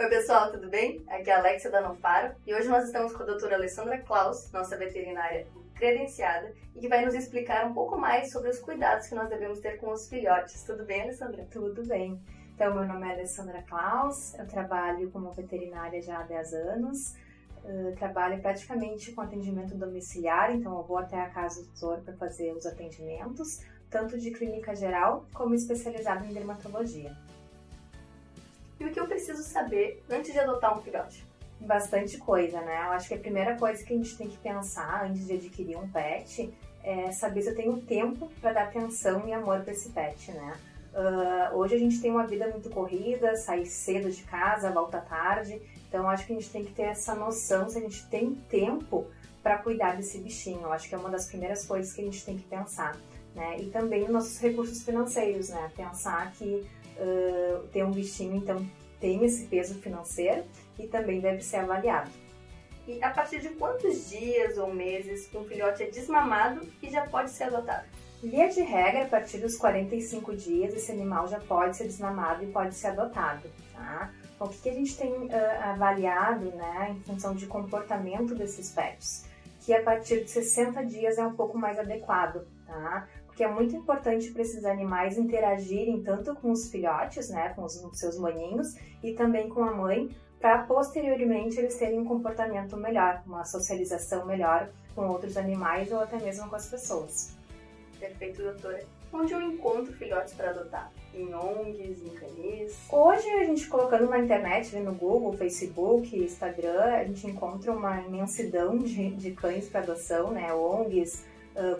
Oi 0.00 0.08
pessoal, 0.08 0.52
tudo 0.52 0.68
bem? 0.68 1.04
Aqui 1.08 1.28
é 1.28 1.34
a 1.34 1.38
Alexia 1.38 1.72
da 1.72 1.80
Nofaro 1.80 2.32
e 2.46 2.54
hoje 2.54 2.68
nós 2.68 2.84
estamos 2.84 3.12
com 3.12 3.24
a 3.24 3.26
doutora 3.26 3.56
Alessandra 3.56 3.98
Klaus, 3.98 4.48
nossa 4.52 4.76
veterinária 4.76 5.44
credenciada, 5.74 6.54
e 6.76 6.78
que 6.78 6.88
vai 6.88 7.04
nos 7.04 7.14
explicar 7.14 7.66
um 7.66 7.74
pouco 7.74 7.98
mais 7.98 8.30
sobre 8.30 8.48
os 8.48 8.60
cuidados 8.60 9.08
que 9.08 9.16
nós 9.16 9.28
devemos 9.28 9.58
ter 9.58 9.76
com 9.78 9.90
os 9.90 10.08
filhotes. 10.08 10.62
Tudo 10.62 10.84
bem, 10.84 11.02
Alessandra? 11.02 11.44
Tudo 11.50 11.84
bem. 11.84 12.22
Então, 12.54 12.74
meu 12.74 12.84
nome 12.84 13.08
é 13.08 13.14
Alessandra 13.14 13.60
Klaus, 13.62 14.38
eu 14.38 14.46
trabalho 14.46 15.10
como 15.10 15.32
veterinária 15.32 16.00
já 16.00 16.20
há 16.20 16.22
10 16.22 16.54
anos, 16.54 17.16
uh, 17.64 17.92
trabalho 17.96 18.40
praticamente 18.40 19.10
com 19.10 19.22
atendimento 19.22 19.74
domiciliar, 19.74 20.54
então 20.54 20.78
eu 20.78 20.84
vou 20.84 20.98
até 20.98 21.20
a 21.20 21.28
casa 21.30 21.60
do 21.60 21.70
tutor 21.70 21.98
para 22.02 22.14
fazer 22.14 22.52
os 22.52 22.64
atendimentos, 22.66 23.64
tanto 23.90 24.16
de 24.16 24.30
clínica 24.30 24.76
geral 24.76 25.26
como 25.34 25.56
especializado 25.56 26.24
em 26.24 26.32
dermatologia. 26.32 27.16
E 28.80 28.84
o 28.84 28.92
que 28.92 29.00
eu 29.00 29.06
preciso 29.06 29.42
saber 29.42 30.02
antes 30.08 30.32
de 30.32 30.38
adotar 30.38 30.76
um 30.78 30.82
filhote? 30.82 31.26
Bastante 31.60 32.18
coisa, 32.18 32.60
né? 32.60 32.84
Eu 32.86 32.92
acho 32.92 33.08
que 33.08 33.14
a 33.14 33.18
primeira 33.18 33.56
coisa 33.56 33.82
que 33.82 33.92
a 33.92 33.96
gente 33.96 34.16
tem 34.16 34.28
que 34.28 34.36
pensar 34.38 35.04
antes 35.04 35.26
de 35.26 35.32
adquirir 35.34 35.76
um 35.76 35.88
pet 35.88 36.52
é 36.84 37.10
saber 37.10 37.42
se 37.42 37.50
eu 37.50 37.56
tenho 37.56 37.80
tempo 37.80 38.30
para 38.40 38.52
dar 38.52 38.62
atenção 38.64 39.26
e 39.26 39.32
amor 39.32 39.60
para 39.62 39.72
esse 39.72 39.90
pet, 39.90 40.30
né? 40.32 40.56
Uh, 40.94 41.56
hoje 41.56 41.74
a 41.74 41.78
gente 41.78 42.00
tem 42.00 42.10
uma 42.10 42.26
vida 42.26 42.48
muito 42.48 42.70
corrida, 42.70 43.36
sai 43.36 43.64
cedo 43.66 44.10
de 44.10 44.22
casa, 44.22 44.70
volta 44.70 45.00
tarde, 45.00 45.60
então 45.86 46.08
acho 46.08 46.26
que 46.26 46.32
a 46.32 46.36
gente 46.36 46.50
tem 46.50 46.64
que 46.64 46.72
ter 46.72 46.82
essa 46.82 47.14
noção 47.14 47.68
se 47.68 47.78
a 47.78 47.80
gente 47.80 48.06
tem 48.08 48.34
tempo 48.48 49.06
para 49.42 49.58
cuidar 49.58 49.96
desse 49.96 50.18
bichinho. 50.18 50.62
Eu 50.62 50.72
acho 50.72 50.88
que 50.88 50.94
é 50.94 50.98
uma 50.98 51.10
das 51.10 51.26
primeiras 51.26 51.66
coisas 51.66 51.92
que 51.92 52.00
a 52.00 52.04
gente 52.04 52.24
tem 52.24 52.36
que 52.36 52.44
pensar, 52.44 52.96
né? 53.34 53.56
E 53.58 53.66
também 53.66 54.04
os 54.04 54.10
nossos 54.10 54.38
recursos 54.38 54.82
financeiros, 54.82 55.50
né? 55.50 55.70
Pensar 55.76 56.32
que 56.32 56.66
uh, 56.98 57.66
ter 57.68 57.84
um 57.84 57.90
bichinho, 57.90 58.36
então 58.36 58.64
tem 59.00 59.24
esse 59.24 59.46
peso 59.46 59.74
financeiro 59.76 60.44
e 60.78 60.86
também 60.86 61.20
deve 61.20 61.42
ser 61.42 61.56
avaliado. 61.56 62.10
E 62.86 63.02
a 63.02 63.10
partir 63.10 63.40
de 63.40 63.50
quantos 63.50 64.08
dias 64.08 64.56
ou 64.56 64.72
meses 64.72 65.28
um 65.34 65.44
filhote 65.44 65.82
é 65.82 65.90
desmamado 65.90 66.66
e 66.82 66.90
já 66.90 67.06
pode 67.06 67.30
ser 67.30 67.44
adotado? 67.44 67.86
Via 68.22 68.48
de 68.48 68.62
regra, 68.62 69.04
a 69.04 69.06
partir 69.06 69.38
dos 69.38 69.56
45 69.56 70.34
dias, 70.34 70.74
esse 70.74 70.90
animal 70.90 71.28
já 71.28 71.38
pode 71.38 71.76
ser 71.76 71.84
desmamado 71.84 72.42
e 72.42 72.48
pode 72.48 72.74
ser 72.74 72.88
adotado, 72.88 73.48
tá? 73.72 74.10
Então, 74.34 74.46
o 74.46 74.50
que, 74.50 74.62
que 74.62 74.70
a 74.70 74.74
gente 74.74 74.96
tem 74.96 75.12
uh, 75.12 75.30
avaliado, 75.62 76.46
né, 76.46 76.96
em 76.96 77.00
função 77.02 77.34
de 77.34 77.46
comportamento 77.46 78.34
desses 78.34 78.70
pets? 78.72 79.24
Que 79.60 79.72
a 79.74 79.82
partir 79.82 80.24
de 80.24 80.30
60 80.30 80.84
dias 80.86 81.18
é 81.18 81.24
um 81.24 81.34
pouco 81.34 81.56
mais 81.56 81.78
adequado, 81.78 82.44
tá? 82.66 83.06
Porque 83.38 83.48
é 83.48 83.54
muito 83.54 83.76
importante 83.76 84.32
para 84.32 84.42
esses 84.42 84.64
animais 84.64 85.16
interagirem 85.16 86.02
tanto 86.02 86.34
com 86.34 86.50
os 86.50 86.68
filhotes, 86.68 87.30
né, 87.30 87.50
com 87.50 87.62
os, 87.62 87.80
seus 87.92 88.18
maninhos, 88.18 88.74
e 89.00 89.12
também 89.12 89.48
com 89.48 89.62
a 89.62 89.70
mãe, 89.70 90.10
para 90.40 90.64
posteriormente 90.64 91.56
eles 91.56 91.76
terem 91.76 92.00
um 92.00 92.04
comportamento 92.04 92.76
melhor, 92.76 93.22
uma 93.24 93.44
socialização 93.44 94.26
melhor 94.26 94.68
com 94.92 95.06
outros 95.06 95.36
animais 95.36 95.92
ou 95.92 96.00
até 96.00 96.18
mesmo 96.18 96.50
com 96.50 96.56
as 96.56 96.66
pessoas. 96.68 97.36
Perfeito, 98.00 98.42
doutora. 98.42 98.84
Onde 99.12 99.32
eu 99.32 99.40
encontro 99.40 99.92
filhotes 99.92 100.34
para 100.34 100.50
adotar? 100.50 100.90
Em 101.14 101.32
ONGs, 101.32 102.02
em 102.02 102.10
canis? 102.16 102.76
Hoje, 102.90 103.30
a 103.30 103.44
gente 103.44 103.68
colocando 103.68 104.10
na 104.10 104.18
internet, 104.18 104.74
no 104.80 104.92
Google, 104.92 105.32
Facebook, 105.34 106.18
Instagram, 106.18 106.82
a 106.86 107.04
gente 107.04 107.24
encontra 107.28 107.70
uma 107.70 108.00
imensidão 108.00 108.76
de, 108.78 109.10
de 109.10 109.30
cães 109.30 109.68
para 109.68 109.82
adoção, 109.82 110.32
né? 110.32 110.52
ONGs, 110.52 111.24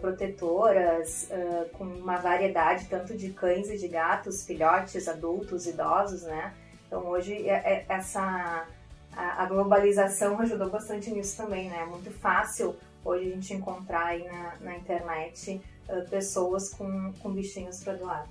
protetoras, 0.00 1.28
uh, 1.30 1.68
com 1.76 1.84
uma 1.84 2.16
variedade 2.16 2.86
tanto 2.86 3.16
de 3.16 3.30
cães 3.30 3.70
e 3.70 3.78
de 3.78 3.88
gatos, 3.88 4.44
filhotes, 4.44 5.08
adultos, 5.08 5.66
idosos, 5.66 6.22
né? 6.22 6.54
Então, 6.86 7.06
hoje, 7.06 7.48
é, 7.48 7.54
é, 7.54 7.86
essa 7.88 8.66
a, 9.12 9.42
a 9.42 9.46
globalização 9.46 10.38
ajudou 10.42 10.70
bastante 10.70 11.10
nisso 11.10 11.36
também, 11.36 11.68
né? 11.68 11.82
É 11.82 11.86
muito 11.86 12.10
fácil 12.10 12.76
hoje 13.04 13.30
a 13.30 13.34
gente 13.34 13.54
encontrar 13.54 14.06
aí 14.06 14.24
na, 14.24 14.56
na 14.60 14.76
internet 14.76 15.60
uh, 15.88 16.08
pessoas 16.08 16.70
com, 16.70 17.12
com 17.22 17.30
bichinhos 17.30 17.82
para 17.82 17.94
doar. 17.94 18.26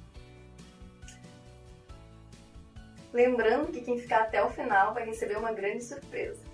Lembrando 3.13 3.71
que 3.71 3.81
quem 3.81 3.97
ficar 3.97 4.23
até 4.23 4.43
o 4.43 4.49
final 4.49 4.93
vai 4.93 5.05
receber 5.05 5.37
uma 5.37 5.51
grande 5.51 5.83
surpresa. 5.83 6.46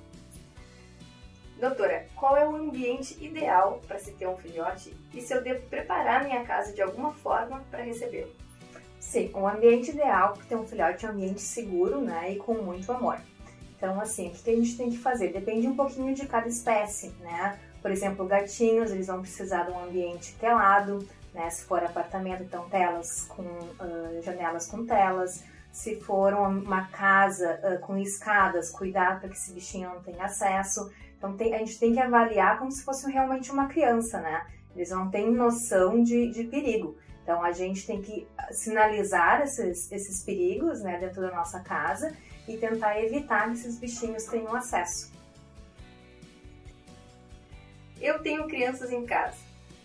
Doutora, 1.63 2.05
qual 2.17 2.35
é 2.35 2.45
o 2.45 2.57
ambiente 2.57 3.17
ideal 3.23 3.79
para 3.87 3.97
se 3.97 4.11
ter 4.11 4.27
um 4.27 4.35
filhote 4.35 4.93
e 5.13 5.21
se 5.21 5.33
eu 5.33 5.41
devo 5.41 5.65
preparar 5.67 6.25
minha 6.25 6.43
casa 6.43 6.73
de 6.73 6.81
alguma 6.81 7.13
forma 7.13 7.63
para 7.71 7.81
recebê-lo? 7.81 8.33
Sim, 8.99 9.31
o 9.33 9.47
ambiente 9.47 9.91
ideal 9.91 10.33
para 10.33 10.43
ter 10.43 10.57
um 10.57 10.67
filhote 10.67 11.05
é 11.05 11.09
um 11.09 11.13
ambiente 11.13 11.39
seguro 11.39 12.01
né, 12.01 12.33
e 12.33 12.35
com 12.35 12.55
muito 12.55 12.91
amor. 12.91 13.17
Então, 13.77 13.97
assim, 14.01 14.27
o 14.27 14.31
que 14.31 14.49
a 14.49 14.55
gente 14.57 14.75
tem 14.75 14.89
que 14.89 14.97
fazer? 14.97 15.31
Depende 15.31 15.65
um 15.65 15.73
pouquinho 15.73 16.13
de 16.13 16.27
cada 16.27 16.49
espécie, 16.49 17.11
né? 17.21 17.57
Por 17.81 17.91
exemplo, 17.91 18.25
gatinhos, 18.25 18.91
eles 18.91 19.07
vão 19.07 19.21
precisar 19.21 19.63
de 19.63 19.71
um 19.71 19.85
ambiente 19.85 20.35
telado, 20.35 21.07
né? 21.33 21.49
Se 21.49 21.63
for 21.63 21.81
apartamento, 21.81 22.43
então 22.43 22.67
telas 22.67 23.25
com 23.29 23.41
uh, 23.41 24.21
janelas 24.21 24.67
com 24.67 24.85
telas. 24.85 25.45
Se 25.71 25.95
for 25.95 26.33
uma 26.33 26.87
casa 26.87 27.57
uh, 27.63 27.79
com 27.79 27.97
escadas, 27.97 28.69
cuidar 28.69 29.21
para 29.21 29.29
que 29.29 29.35
esse 29.35 29.53
bichinho 29.53 29.87
não 29.89 30.01
tenha 30.01 30.25
acesso. 30.25 30.91
Então 31.23 31.37
tem, 31.37 31.55
a 31.55 31.59
gente 31.59 31.79
tem 31.79 31.93
que 31.93 32.01
avaliar 32.01 32.59
como 32.59 32.69
se 32.69 32.83
fosse 32.83 33.09
realmente 33.09 33.49
uma 33.49 33.67
criança, 33.67 34.19
né? 34.19 34.45
Eles 34.75 34.89
não 34.89 35.09
têm 35.09 35.31
noção 35.31 36.03
de, 36.03 36.29
de 36.29 36.43
perigo. 36.43 36.97
Então 37.23 37.41
a 37.41 37.53
gente 37.53 37.87
tem 37.87 38.01
que 38.01 38.27
sinalizar 38.51 39.41
esses, 39.41 39.89
esses 39.89 40.21
perigos 40.25 40.81
né, 40.81 40.99
dentro 40.99 41.21
da 41.21 41.31
nossa 41.31 41.61
casa 41.61 42.13
e 42.45 42.57
tentar 42.57 43.01
evitar 43.01 43.45
que 43.45 43.53
esses 43.53 43.79
bichinhos 43.79 44.25
tenham 44.25 44.53
acesso. 44.53 45.13
Eu 48.01 48.21
tenho 48.21 48.45
crianças 48.45 48.91
em 48.91 49.05
casa. 49.05 49.37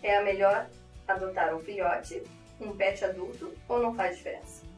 É 0.03 0.17
a 0.17 0.23
melhor 0.25 0.69
adotar 1.07 1.55
um 1.55 1.59
filhote, 1.59 2.21
um 2.59 2.75
pet 2.75 3.05
adulto 3.05 3.53
ou 3.69 3.81
não 3.81 3.95
faz 3.95 4.17
diferença? 4.17 4.68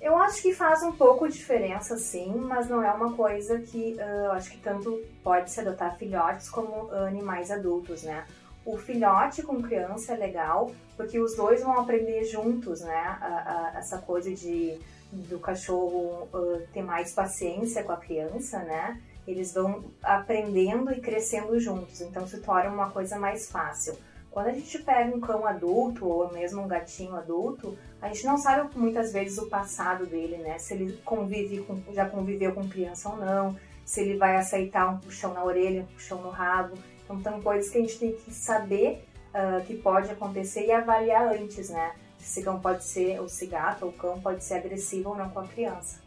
Eu 0.00 0.16
acho 0.16 0.42
que 0.42 0.54
faz 0.54 0.82
um 0.82 0.92
pouco 0.92 1.28
diferença, 1.28 1.96
sim, 1.96 2.32
mas 2.36 2.68
não 2.68 2.82
é 2.82 2.90
uma 2.92 3.14
coisa 3.14 3.58
que 3.58 3.94
uh, 3.94 4.26
eu 4.26 4.32
acho 4.32 4.50
que 4.50 4.58
tanto 4.58 5.02
pode 5.22 5.50
se 5.50 5.60
adotar 5.60 5.96
filhotes 5.96 6.48
como 6.48 6.90
animais 6.92 7.50
adultos, 7.50 8.02
né? 8.02 8.24
O 8.64 8.76
filhote 8.76 9.42
com 9.42 9.62
criança 9.62 10.12
é 10.12 10.16
legal 10.16 10.70
porque 10.96 11.18
os 11.18 11.34
dois 11.34 11.62
vão 11.62 11.80
aprender 11.80 12.24
juntos, 12.24 12.80
né? 12.80 13.18
A, 13.20 13.72
a, 13.74 13.78
essa 13.78 13.98
coisa 13.98 14.30
de 14.32 14.78
do 15.12 15.38
cachorro 15.38 16.28
uh, 16.32 16.62
ter 16.72 16.82
mais 16.82 17.12
paciência 17.12 17.82
com 17.82 17.92
a 17.92 17.96
criança, 17.96 18.58
né? 18.60 19.00
Eles 19.26 19.52
vão 19.52 19.84
aprendendo 20.02 20.92
e 20.92 21.00
crescendo 21.00 21.58
juntos, 21.58 22.00
então 22.00 22.26
se 22.26 22.40
torna 22.40 22.70
uma 22.70 22.90
coisa 22.90 23.18
mais 23.18 23.50
fácil. 23.50 23.96
Quando 24.30 24.48
a 24.48 24.52
gente 24.52 24.78
pega 24.80 25.14
um 25.14 25.20
cão 25.20 25.46
adulto 25.46 26.06
ou 26.06 26.32
mesmo 26.32 26.62
um 26.62 26.68
gatinho 26.68 27.16
adulto, 27.16 27.76
a 28.00 28.08
gente 28.08 28.26
não 28.26 28.36
sabe 28.36 28.68
muitas 28.76 29.12
vezes 29.12 29.38
o 29.38 29.48
passado 29.48 30.06
dele, 30.06 30.36
né? 30.38 30.58
Se 30.58 30.74
ele 30.74 30.92
convive 31.04 31.62
com, 31.62 31.82
já 31.92 32.08
conviveu 32.08 32.52
com 32.52 32.68
criança 32.68 33.08
ou 33.08 33.16
não, 33.16 33.56
se 33.84 34.00
ele 34.02 34.18
vai 34.18 34.36
aceitar 34.36 34.88
um 34.88 34.98
puxão 34.98 35.32
na 35.32 35.42
orelha, 35.42 35.82
um 35.82 35.86
puxão 35.86 36.20
no 36.22 36.30
rabo. 36.30 36.76
Então, 37.04 37.22
são 37.22 37.40
coisas 37.40 37.70
que 37.70 37.78
a 37.78 37.80
gente 37.80 37.98
tem 37.98 38.12
que 38.12 38.30
saber 38.32 39.04
uh, 39.30 39.64
que 39.64 39.74
pode 39.76 40.10
acontecer 40.10 40.66
e 40.66 40.72
avaliar 40.72 41.34
antes, 41.34 41.70
né? 41.70 41.94
Se 42.18 42.42
cão 42.42 42.60
pode 42.60 42.84
ser, 42.84 43.18
ou 43.20 43.28
se 43.28 43.46
gato 43.46 43.86
ou 43.86 43.92
cão 43.92 44.20
pode 44.20 44.44
ser 44.44 44.54
agressivo 44.54 45.10
ou 45.10 45.16
não 45.16 45.30
com 45.30 45.40
a 45.40 45.48
criança. 45.48 46.00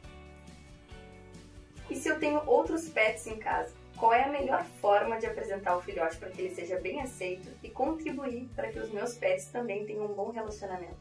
E 1.89 1.95
se 1.95 2.07
eu 2.07 2.19
tenho 2.19 2.41
outros 2.45 2.87
pets 2.87 3.25
em 3.27 3.37
casa? 3.37 3.80
Qual 4.01 4.11
é 4.11 4.23
a 4.23 4.31
melhor 4.31 4.65
forma 4.81 5.19
de 5.19 5.27
apresentar 5.27 5.77
o 5.77 5.81
filhote 5.81 6.17
para 6.17 6.31
que 6.31 6.41
ele 6.41 6.55
seja 6.55 6.79
bem 6.79 6.99
aceito 7.01 7.47
e 7.61 7.69
contribuir 7.69 8.49
para 8.55 8.67
que 8.69 8.79
os 8.79 8.91
meus 8.91 9.13
pets 9.13 9.45
também 9.45 9.85
tenham 9.85 10.05
um 10.05 10.15
bom 10.15 10.31
relacionamento? 10.31 10.97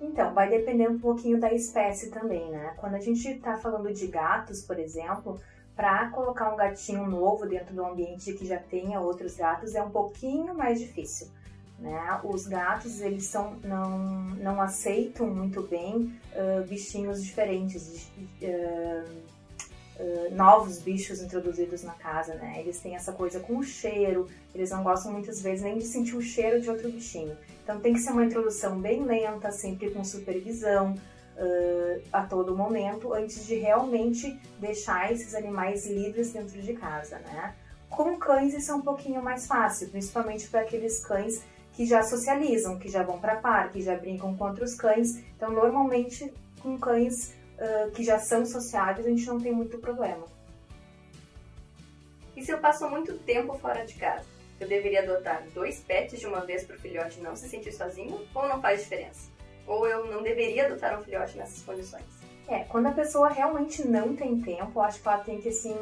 Então, 0.00 0.32
vai 0.32 0.48
depender 0.48 0.88
um 0.88 1.00
pouquinho 1.00 1.40
da 1.40 1.52
espécie 1.52 2.10
também, 2.10 2.48
né? 2.48 2.74
Quando 2.76 2.94
a 2.94 3.00
gente 3.00 3.26
está 3.28 3.56
falando 3.56 3.92
de 3.92 4.06
gatos, 4.06 4.62
por 4.62 4.78
exemplo, 4.78 5.40
para 5.74 6.10
colocar 6.10 6.54
um 6.54 6.56
gatinho 6.56 7.08
novo 7.08 7.44
dentro 7.44 7.74
do 7.74 7.84
ambiente 7.84 8.32
que 8.32 8.46
já 8.46 8.60
tenha 8.60 9.00
outros 9.00 9.34
gatos 9.34 9.74
é 9.74 9.82
um 9.82 9.90
pouquinho 9.90 10.54
mais 10.54 10.78
difícil. 10.78 11.26
Né? 11.76 12.20
Os 12.22 12.46
gatos 12.46 13.00
eles 13.00 13.26
são, 13.26 13.54
não, 13.64 13.98
não 14.36 14.60
aceitam 14.60 15.26
muito 15.26 15.62
bem 15.62 16.16
uh, 16.34 16.64
bichinhos 16.68 17.20
diferentes, 17.20 18.08
uh, 18.42 19.37
uh, 19.98 20.34
novos 20.34 20.78
bichos 20.78 21.20
introduzidos 21.20 21.82
na 21.82 21.92
casa. 21.94 22.34
Né? 22.34 22.60
Eles 22.60 22.78
têm 22.80 22.94
essa 22.94 23.12
coisa 23.12 23.40
com 23.40 23.58
o 23.58 23.62
cheiro, 23.62 24.28
eles 24.54 24.70
não 24.70 24.82
gostam 24.82 25.12
muitas 25.12 25.40
vezes 25.42 25.62
nem 25.62 25.78
de 25.78 25.84
sentir 25.84 26.16
o 26.16 26.22
cheiro 26.22 26.60
de 26.60 26.70
outro 26.70 26.90
bichinho. 26.90 27.36
Então 27.62 27.80
tem 27.80 27.92
que 27.92 28.00
ser 28.00 28.12
uma 28.12 28.24
introdução 28.24 28.80
bem 28.80 29.04
lenta, 29.04 29.50
sempre 29.50 29.90
com 29.90 30.02
supervisão. 30.04 30.94
a 32.12 32.22
todo 32.24 32.56
momento, 32.56 33.12
antes 33.12 33.46
de 33.46 33.54
realmente 33.54 34.36
deixar 34.58 35.12
esses 35.12 35.36
animais 35.36 35.86
livres 35.86 36.32
dentro 36.32 36.60
de 36.60 36.74
casa, 36.74 37.18
né? 37.20 37.54
Com 37.88 38.18
cães 38.18 38.54
isso 38.54 38.72
é 38.72 38.74
um 38.74 38.80
pouquinho 38.80 39.22
mais 39.22 39.46
fácil, 39.46 39.88
principalmente 39.88 40.48
para 40.48 40.62
aqueles 40.62 40.98
cães 41.06 41.42
que 41.78 41.86
já 41.86 42.02
socializam, 42.02 42.76
que 42.76 42.88
já 42.88 43.04
vão 43.04 43.20
para 43.20 43.36
parque, 43.36 43.80
já 43.80 43.96
brincam 43.96 44.36
com 44.36 44.44
outros 44.44 44.74
cães. 44.74 45.16
Então, 45.36 45.52
normalmente, 45.52 46.32
com 46.60 46.76
cães 46.76 47.34
uh, 47.58 47.90
que 47.92 48.02
já 48.02 48.18
são 48.18 48.44
sociáveis, 48.46 49.06
a 49.06 49.10
gente 49.10 49.26
não 49.26 49.40
tem 49.40 49.52
muito 49.52 49.78
problema. 49.78 50.24
E 52.36 52.42
se 52.42 52.52
eu 52.52 52.58
passo 52.58 52.88
muito 52.88 53.18
tempo 53.18 53.58
fora 53.58 53.84
de 53.84 53.94
casa? 53.94 54.24
Eu 54.60 54.68
deveria 54.68 55.02
adotar 55.02 55.44
dois 55.54 55.80
pets 55.80 56.18
de 56.18 56.26
uma 56.26 56.44
vez 56.44 56.64
para 56.64 56.76
o 56.76 56.78
filhote 56.78 57.20
não 57.20 57.36
se 57.36 57.48
sentir 57.48 57.72
sozinho 57.72 58.26
ou 58.34 58.48
não 58.48 58.60
faz 58.60 58.82
diferença? 58.82 59.30
Ou 59.66 59.86
eu 59.86 60.06
não 60.06 60.22
deveria 60.22 60.66
adotar 60.66 60.98
um 60.98 61.02
filhote 61.02 61.36
nessas 61.36 61.62
condições? 61.62 62.04
É, 62.48 62.60
quando 62.64 62.86
a 62.86 62.92
pessoa 62.92 63.28
realmente 63.28 63.86
não 63.86 64.16
tem 64.16 64.40
tempo, 64.40 64.80
acho 64.80 65.00
que 65.00 65.08
ela 65.08 65.18
tem 65.18 65.40
que 65.40 65.50
assim 65.50 65.76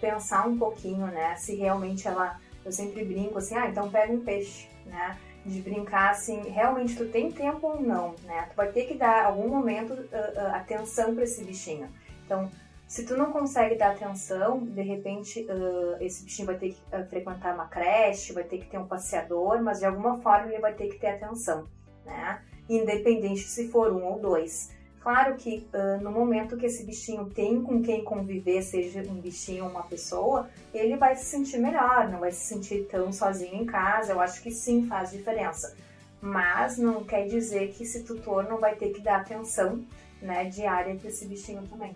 pensar 0.00 0.46
um 0.46 0.56
pouquinho, 0.56 1.06
né? 1.06 1.34
Se 1.36 1.54
realmente 1.54 2.06
ela, 2.06 2.40
eu 2.64 2.70
sempre 2.70 3.04
brinco 3.04 3.38
assim, 3.38 3.56
ah, 3.56 3.68
então 3.68 3.90
pega 3.90 4.12
um 4.12 4.20
peixe, 4.20 4.68
né? 4.86 5.18
De 5.44 5.60
brincar 5.60 6.10
assim, 6.10 6.40
realmente 6.48 6.96
tu 6.96 7.06
tem 7.06 7.30
tempo 7.30 7.66
ou 7.66 7.80
não, 7.80 8.14
né? 8.24 8.46
Tu 8.50 8.56
vai 8.56 8.72
ter 8.72 8.86
que 8.86 8.94
dar 8.94 9.26
algum 9.26 9.48
momento 9.48 9.92
uh, 9.92 9.96
uh, 9.96 10.54
atenção 10.54 11.14
para 11.14 11.24
esse 11.24 11.44
bichinho. 11.44 11.88
Então, 12.24 12.50
se 12.88 13.04
tu 13.04 13.16
não 13.16 13.30
consegue 13.30 13.74
dar 13.74 13.92
atenção, 13.92 14.58
de 14.58 14.82
repente 14.82 15.46
uh, 15.50 16.02
esse 16.02 16.24
bichinho 16.24 16.46
vai 16.46 16.56
ter 16.56 16.70
que 16.70 17.06
frequentar 17.08 17.54
uma 17.54 17.66
creche, 17.66 18.32
vai 18.32 18.44
ter 18.44 18.58
que 18.58 18.66
ter 18.66 18.78
um 18.78 18.86
passeador, 18.86 19.62
mas 19.62 19.80
de 19.80 19.86
alguma 19.86 20.18
forma 20.22 20.50
ele 20.50 20.60
vai 20.60 20.72
ter 20.72 20.88
que 20.88 20.98
ter 20.98 21.08
atenção, 21.08 21.66
né? 22.04 22.40
Independente 22.68 23.42
se 23.42 23.68
for 23.68 23.92
um 23.92 24.04
ou 24.04 24.18
dois. 24.18 24.73
Claro 25.04 25.36
que 25.36 25.68
uh, 25.74 26.02
no 26.02 26.10
momento 26.10 26.56
que 26.56 26.64
esse 26.64 26.82
bichinho 26.82 27.28
tem 27.28 27.62
com 27.62 27.82
quem 27.82 28.02
conviver, 28.02 28.62
seja 28.62 29.00
um 29.02 29.20
bichinho 29.20 29.64
ou 29.64 29.70
uma 29.70 29.82
pessoa, 29.82 30.48
ele 30.72 30.96
vai 30.96 31.14
se 31.14 31.26
sentir 31.26 31.58
melhor, 31.58 32.08
não 32.08 32.20
vai 32.20 32.32
se 32.32 32.46
sentir 32.46 32.86
tão 32.90 33.12
sozinho 33.12 33.54
em 33.54 33.66
casa. 33.66 34.12
Eu 34.12 34.20
acho 34.20 34.42
que 34.42 34.50
sim 34.50 34.86
faz 34.86 35.10
diferença. 35.10 35.76
Mas 36.22 36.78
não 36.78 37.04
quer 37.04 37.26
dizer 37.26 37.74
que 37.74 37.82
esse 37.82 38.02
tutor 38.02 38.48
não 38.48 38.58
vai 38.58 38.76
ter 38.76 38.94
que 38.94 39.02
dar 39.02 39.16
atenção 39.20 39.84
né, 40.22 40.46
diária 40.46 40.96
para 40.96 41.10
esse 41.10 41.26
bichinho 41.26 41.62
também. 41.68 41.94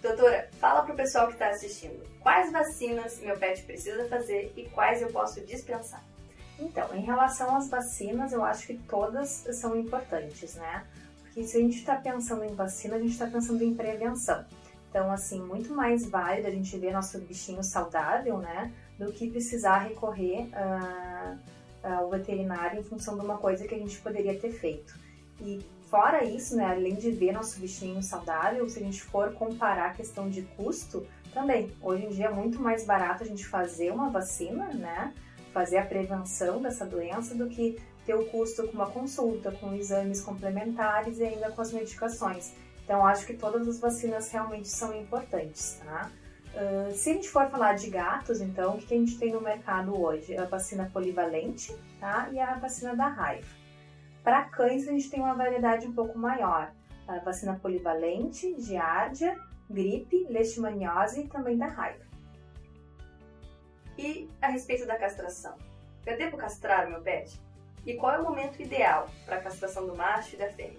Doutora, 0.00 0.48
fala 0.58 0.84
para 0.84 0.94
o 0.94 0.96
pessoal 0.96 1.26
que 1.26 1.34
está 1.34 1.50
assistindo. 1.50 2.02
Quais 2.20 2.50
vacinas 2.50 3.20
meu 3.20 3.36
pet 3.36 3.62
precisa 3.64 4.08
fazer 4.08 4.54
e 4.56 4.64
quais 4.70 5.02
eu 5.02 5.08
posso 5.08 5.42
dispensar? 5.42 6.02
Então, 6.58 6.96
em 6.96 7.02
relação 7.02 7.54
às 7.54 7.68
vacinas, 7.68 8.32
eu 8.32 8.42
acho 8.42 8.68
que 8.68 8.78
todas 8.78 9.44
são 9.52 9.76
importantes, 9.76 10.54
né? 10.54 10.86
Porque 11.36 11.50
se 11.50 11.58
a 11.58 11.60
gente 11.60 11.76
está 11.76 11.96
pensando 11.96 12.44
em 12.44 12.54
vacina, 12.54 12.96
a 12.96 12.98
gente 12.98 13.10
está 13.10 13.26
pensando 13.26 13.62
em 13.62 13.74
prevenção. 13.74 14.42
Então, 14.88 15.12
assim, 15.12 15.38
muito 15.38 15.74
mais 15.74 16.08
válido 16.08 16.48
a 16.48 16.50
gente 16.50 16.78
ver 16.78 16.94
nosso 16.94 17.18
bichinho 17.18 17.62
saudável, 17.62 18.38
né? 18.38 18.72
Do 18.98 19.12
que 19.12 19.30
precisar 19.30 19.80
recorrer 19.80 20.48
uh, 20.48 21.38
ao 21.84 22.08
veterinário 22.08 22.80
em 22.80 22.82
função 22.82 23.18
de 23.18 23.20
uma 23.22 23.36
coisa 23.36 23.68
que 23.68 23.74
a 23.74 23.78
gente 23.78 23.98
poderia 23.98 24.34
ter 24.38 24.50
feito. 24.50 24.98
E 25.42 25.60
Fora 25.90 26.24
isso, 26.24 26.56
né, 26.56 26.64
além 26.64 26.96
de 26.96 27.12
ver 27.12 27.30
nosso 27.30 27.60
bichinho 27.60 28.02
saudável, 28.02 28.68
se 28.68 28.80
a 28.80 28.82
gente 28.82 29.00
for 29.04 29.32
comparar 29.34 29.90
a 29.90 29.94
questão 29.94 30.28
de 30.28 30.42
custo, 30.42 31.06
também, 31.32 31.70
hoje 31.80 32.06
em 32.06 32.08
dia 32.08 32.26
é 32.26 32.30
muito 32.30 32.60
mais 32.60 32.84
barato 32.84 33.22
a 33.22 33.26
gente 33.26 33.46
fazer 33.46 33.92
uma 33.92 34.10
vacina, 34.10 34.66
né, 34.74 35.14
fazer 35.52 35.78
a 35.78 35.86
prevenção 35.86 36.60
dessa 36.60 36.84
doença 36.84 37.36
do 37.36 37.46
que 37.46 37.78
ter 38.06 38.14
o 38.14 38.24
custo 38.26 38.66
com 38.68 38.72
uma 38.72 38.90
consulta, 38.90 39.50
com 39.50 39.74
exames 39.74 40.20
complementares 40.20 41.18
e 41.18 41.24
ainda 41.24 41.50
com 41.50 41.60
as 41.60 41.72
medicações. 41.72 42.54
Então, 42.84 43.04
acho 43.04 43.26
que 43.26 43.34
todas 43.34 43.66
as 43.66 43.80
vacinas 43.80 44.30
realmente 44.30 44.68
são 44.68 44.96
importantes, 44.96 45.80
tá? 45.84 46.10
Uh, 46.54 46.94
se 46.94 47.10
a 47.10 47.12
gente 47.14 47.28
for 47.28 47.50
falar 47.50 47.74
de 47.74 47.90
gatos, 47.90 48.40
então, 48.40 48.76
o 48.76 48.78
que 48.78 48.94
a 48.94 48.96
gente 48.96 49.18
tem 49.18 49.32
no 49.32 49.40
mercado 49.40 50.00
hoje? 50.00 50.36
A 50.36 50.44
vacina 50.44 50.88
polivalente, 50.90 51.76
tá? 52.00 52.28
E 52.32 52.38
a 52.38 52.54
vacina 52.54 52.94
da 52.94 53.08
raiva. 53.08 53.46
Para 54.22 54.44
cães, 54.44 54.88
a 54.88 54.92
gente 54.92 55.10
tem 55.10 55.20
uma 55.20 55.34
variedade 55.34 55.86
um 55.86 55.92
pouco 55.92 56.16
maior. 56.16 56.72
A 57.06 57.18
vacina 57.18 57.58
polivalente, 57.60 58.54
giardia, 58.60 59.36
gripe, 59.68 60.26
leishmaniose 60.30 61.22
e 61.22 61.28
também 61.28 61.58
da 61.58 61.66
raiva. 61.66 62.06
E 63.98 64.28
a 64.40 64.48
respeito 64.48 64.86
da 64.86 64.96
castração? 64.96 65.56
Eu 66.06 66.16
devo 66.16 66.36
castrar 66.36 66.88
meu 66.88 67.00
pet? 67.00 67.40
E 67.86 67.94
qual 67.94 68.14
é 68.14 68.18
o 68.18 68.24
momento 68.24 68.60
ideal 68.60 69.08
para 69.24 69.36
a 69.36 69.40
castração 69.40 69.86
do 69.86 69.94
macho 69.94 70.34
e 70.34 70.38
da 70.38 70.48
fêmea? 70.50 70.78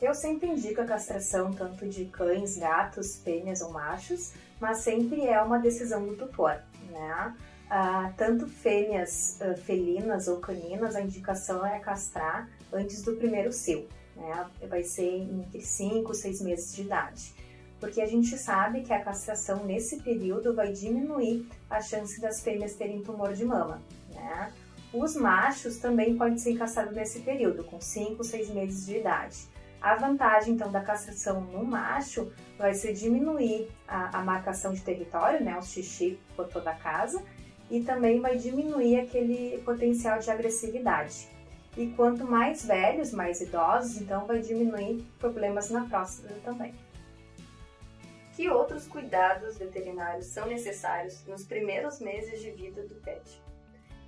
Eu 0.00 0.14
sempre 0.14 0.48
indico 0.48 0.80
a 0.80 0.84
castração 0.84 1.52
tanto 1.52 1.88
de 1.88 2.04
cães, 2.06 2.56
gatos, 2.56 3.16
fêmeas 3.16 3.60
ou 3.60 3.70
machos, 3.70 4.32
mas 4.60 4.78
sempre 4.78 5.26
é 5.26 5.40
uma 5.40 5.58
decisão 5.58 6.06
do 6.06 6.16
tutor, 6.16 6.60
né? 6.90 7.34
ah, 7.70 8.12
tanto 8.16 8.46
fêmeas 8.46 9.40
ah, 9.40 9.54
felinas 9.54 10.28
ou 10.28 10.38
caninas, 10.38 10.94
a 10.94 11.00
indicação 11.00 11.66
é 11.66 11.78
castrar 11.78 12.48
antes 12.72 13.02
do 13.02 13.16
primeiro 13.16 13.52
cio, 13.52 13.88
né? 14.16 14.46
Vai 14.68 14.82
ser 14.82 15.22
entre 15.22 15.60
5 15.60 16.12
e 16.12 16.14
6 16.14 16.40
meses 16.42 16.74
de 16.74 16.82
idade. 16.82 17.34
Porque 17.80 18.00
a 18.00 18.06
gente 18.06 18.38
sabe 18.38 18.82
que 18.82 18.92
a 18.92 19.02
castração 19.02 19.64
nesse 19.64 20.00
período 20.02 20.54
vai 20.54 20.72
diminuir 20.72 21.48
a 21.68 21.80
chance 21.80 22.20
das 22.20 22.40
fêmeas 22.40 22.74
terem 22.74 23.02
tumor 23.02 23.32
de 23.32 23.44
mama, 23.44 23.82
né? 24.10 24.52
Os 24.94 25.16
machos 25.16 25.78
também 25.78 26.16
podem 26.16 26.38
ser 26.38 26.56
castrados 26.56 26.94
nesse 26.94 27.18
período, 27.22 27.64
com 27.64 27.80
5, 27.80 28.22
6 28.22 28.50
meses 28.50 28.86
de 28.86 28.98
idade. 28.98 29.48
A 29.82 29.96
vantagem, 29.96 30.54
então, 30.54 30.70
da 30.70 30.80
castração 30.80 31.40
no 31.40 31.64
macho 31.64 32.32
vai 32.56 32.72
ser 32.74 32.92
diminuir 32.92 33.68
a, 33.88 34.20
a 34.20 34.22
marcação 34.22 34.72
de 34.72 34.82
território, 34.82 35.44
né, 35.44 35.58
o 35.58 35.62
xixi 35.62 36.16
por 36.36 36.46
toda 36.46 36.70
a 36.70 36.76
casa, 36.76 37.20
e 37.68 37.82
também 37.82 38.20
vai 38.20 38.38
diminuir 38.38 39.00
aquele 39.00 39.60
potencial 39.64 40.20
de 40.20 40.30
agressividade. 40.30 41.28
E 41.76 41.88
quanto 41.88 42.24
mais 42.24 42.64
velhos, 42.64 43.10
mais 43.10 43.40
idosos, 43.40 44.00
então 44.00 44.26
vai 44.26 44.38
diminuir 44.38 45.04
problemas 45.18 45.70
na 45.70 45.86
próstata 45.86 46.32
também. 46.44 46.72
Que 48.36 48.48
outros 48.48 48.86
cuidados 48.86 49.58
veterinários 49.58 50.26
são 50.26 50.46
necessários 50.46 51.26
nos 51.26 51.44
primeiros 51.44 51.98
meses 51.98 52.40
de 52.40 52.52
vida 52.52 52.82
do 52.82 52.94
pet? 53.02 53.42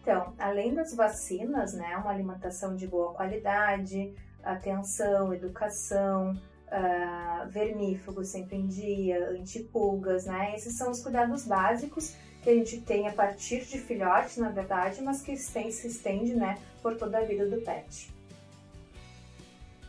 Então, 0.07 0.33
além 0.39 0.73
das 0.73 0.95
vacinas, 0.95 1.73
né, 1.73 1.97
uma 1.97 2.13
alimentação 2.13 2.77
de 2.77 2.87
boa 2.87 3.13
qualidade, 3.13 4.15
atenção, 4.41 5.35
educação, 5.35 6.31
uh, 6.31 7.49
vermífugo 7.49 8.23
sempre 8.23 8.55
em 8.57 8.69
dia, 8.69 9.31
antipulgas, 9.31 10.25
né? 10.25 10.55
Esses 10.55 10.79
são 10.79 10.93
os 10.93 11.03
cuidados 11.03 11.45
básicos 11.45 12.15
que 12.41 12.51
a 12.51 12.55
gente 12.55 12.83
tem 12.83 13.09
a 13.09 13.13
partir 13.13 13.65
de 13.65 13.81
filhotes, 13.81 14.37
na 14.37 14.49
verdade, 14.49 15.03
mas 15.03 15.23
que 15.23 15.37
se 15.37 15.89
estende 15.89 16.37
né, 16.37 16.57
por 16.81 16.97
toda 16.97 17.19
a 17.19 17.25
vida 17.25 17.45
do 17.45 17.61
pet. 17.63 18.15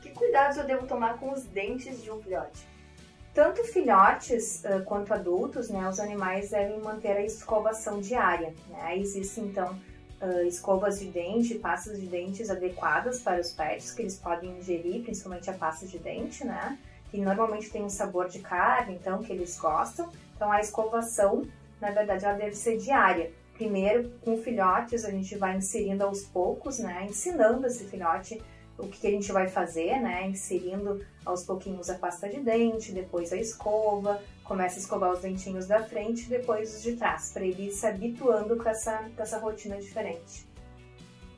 Que 0.01 0.09
cuidados 0.09 0.57
eu 0.57 0.65
devo 0.65 0.87
tomar 0.87 1.19
com 1.19 1.31
os 1.31 1.43
dentes 1.43 2.01
de 2.01 2.09
um 2.09 2.19
filhote? 2.19 2.67
Tanto 3.35 3.63
filhotes 3.65 4.63
uh, 4.63 4.83
quanto 4.83 5.13
adultos, 5.13 5.69
né, 5.69 5.87
os 5.87 5.99
animais 5.99 6.49
devem 6.49 6.79
manter 6.79 7.17
a 7.17 7.21
escovação 7.23 8.01
diária. 8.01 8.55
Né? 8.71 8.97
Existem, 8.97 9.45
então, 9.45 9.77
uh, 10.21 10.41
escovas 10.47 10.99
de 10.99 11.07
dente, 11.07 11.55
pastas 11.55 11.99
de 11.99 12.07
dentes 12.07 12.49
adequadas 12.49 13.19
para 13.19 13.39
os 13.41 13.51
pets, 13.51 13.91
que 13.91 14.01
eles 14.01 14.15
podem 14.15 14.57
ingerir, 14.57 15.03
principalmente 15.03 15.49
a 15.49 15.53
pasta 15.53 15.85
de 15.85 15.97
dente, 15.97 16.45
né? 16.45 16.77
Que 17.09 17.19
normalmente 17.19 17.69
tem 17.69 17.83
um 17.83 17.89
sabor 17.89 18.27
de 18.27 18.39
carne, 18.39 18.95
então, 18.95 19.23
que 19.23 19.31
eles 19.31 19.57
gostam. 19.57 20.09
Então, 20.35 20.51
a 20.51 20.59
escovação 20.59 21.47
na 21.79 21.91
verdade, 21.91 22.25
ela 22.25 22.35
deve 22.35 22.55
ser 22.55 22.77
diária. 22.77 23.31
Primeiro, 23.53 24.11
com 24.21 24.37
filhotes, 24.37 25.05
a 25.05 25.11
gente 25.11 25.35
vai 25.37 25.57
inserindo 25.57 26.03
aos 26.03 26.23
poucos, 26.23 26.79
né? 26.79 27.05
Ensinando 27.09 27.65
esse 27.67 27.85
filhote 27.85 28.41
o 28.77 28.87
que 28.87 29.07
a 29.07 29.11
gente 29.11 29.31
vai 29.31 29.47
fazer, 29.47 29.99
né? 29.99 30.27
Inserindo 30.27 31.03
aos 31.25 31.43
pouquinhos 31.43 31.89
a 31.89 31.95
pasta 31.95 32.29
de 32.29 32.39
dente, 32.39 32.91
depois 32.91 33.33
a 33.33 33.37
escova, 33.37 34.21
começa 34.47 34.77
a 34.77 34.79
escovar 34.79 35.11
os 35.11 35.19
dentinhos 35.19 35.67
da 35.67 35.83
frente, 35.83 36.29
depois 36.29 36.75
os 36.75 36.81
de 36.81 36.95
trás, 36.95 37.31
para 37.31 37.43
ele 37.43 37.67
ir 37.67 37.71
se 37.71 37.85
habituando 37.85 38.55
com 38.55 38.69
essa, 38.69 39.09
com 39.15 39.21
essa 39.21 39.37
rotina 39.37 39.77
diferente. 39.77 40.47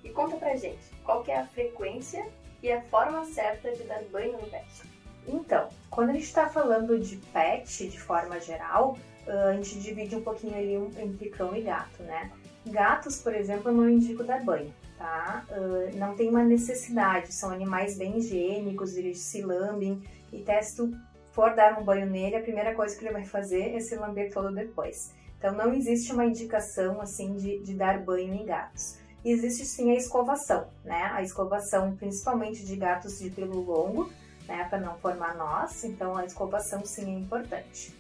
E 0.04 0.10
conta 0.10 0.38
pra 0.38 0.56
gente, 0.56 0.80
qual 1.04 1.24
é 1.28 1.38
a 1.38 1.48
frequência 1.48 2.25
e 2.62 2.72
a 2.72 2.82
forma 2.84 3.25
certa 3.25 3.72
de 3.72 3.84
dar 3.84 4.04
banho 4.12 4.34
no 4.34 4.48
pet? 4.48 4.84
Então, 5.28 5.70
quando 5.89 6.12
a 6.12 6.13
gente 6.13 6.25
está 6.25 6.48
falando 6.48 7.00
de 7.00 7.18
pet 7.34 7.88
de 7.88 8.00
forma 8.00 8.39
geral, 8.39 8.98
a 9.28 9.54
gente 9.54 9.80
divide 9.80 10.16
um 10.16 10.22
pouquinho 10.22 10.56
ali 10.56 10.75
entre 11.01 11.30
cão 11.30 11.56
e 11.56 11.62
gato, 11.62 12.01
né? 12.04 12.32
Gatos, 12.66 13.18
por 13.18 13.34
exemplo, 13.34 13.70
eu 13.70 13.75
não 13.75 13.89
indico 13.89 14.24
dar 14.24 14.44
banho, 14.44 14.74
tá? 14.98 15.46
Uh, 15.50 15.96
não 15.98 16.16
tem 16.16 16.30
uma 16.30 16.44
necessidade, 16.44 17.32
são 17.32 17.51
animais 17.51 17.98
bem 17.98 18.18
higiênicos, 18.18 18.98
eles 18.98 19.20
se 19.20 19.42
lambem 19.42 20.01
e 20.32 20.44
tu 20.75 20.92
for 21.39 21.55
dar 21.55 21.79
um 21.79 21.86
banho 21.86 22.05
nele, 22.05 22.36
a 22.36 22.41
primeira 22.41 22.75
coisa 22.75 22.93
que 22.98 23.05
ele 23.05 23.13
vai 23.13 23.24
fazer 23.24 23.74
é 23.74 23.79
se 23.79 23.96
lamber 23.96 24.29
todo 24.34 24.53
depois. 24.53 25.13
Então 25.38 25.53
não 25.53 25.74
existe 25.74 26.12
uma 26.12 26.25
indicação 26.25 27.00
assim 27.00 27.34
de, 27.38 27.60
de 27.60 27.75
dar 27.75 27.98
banho 27.98 28.34
em 28.34 28.46
gatos. 28.46 28.98
Existe 29.24 29.63
sim 29.63 29.89
a 29.89 29.96
escovação, 29.96 30.67
né? 30.84 31.10
A 31.13 31.24
escovação 31.24 31.96
principalmente 31.96 32.65
de 32.65 32.75
gatos 32.75 33.19
de 33.19 33.29
pelo 33.29 33.62
longo, 33.62 34.12
né? 34.50 34.65
Para 34.69 34.81
não 34.81 34.98
formar 34.98 35.38
nós, 35.38 35.81
então 35.86 36.17
a 36.17 36.25
escovação 36.25 36.86
sim 36.86 37.15
é 37.15 37.19
importante. 37.19 37.96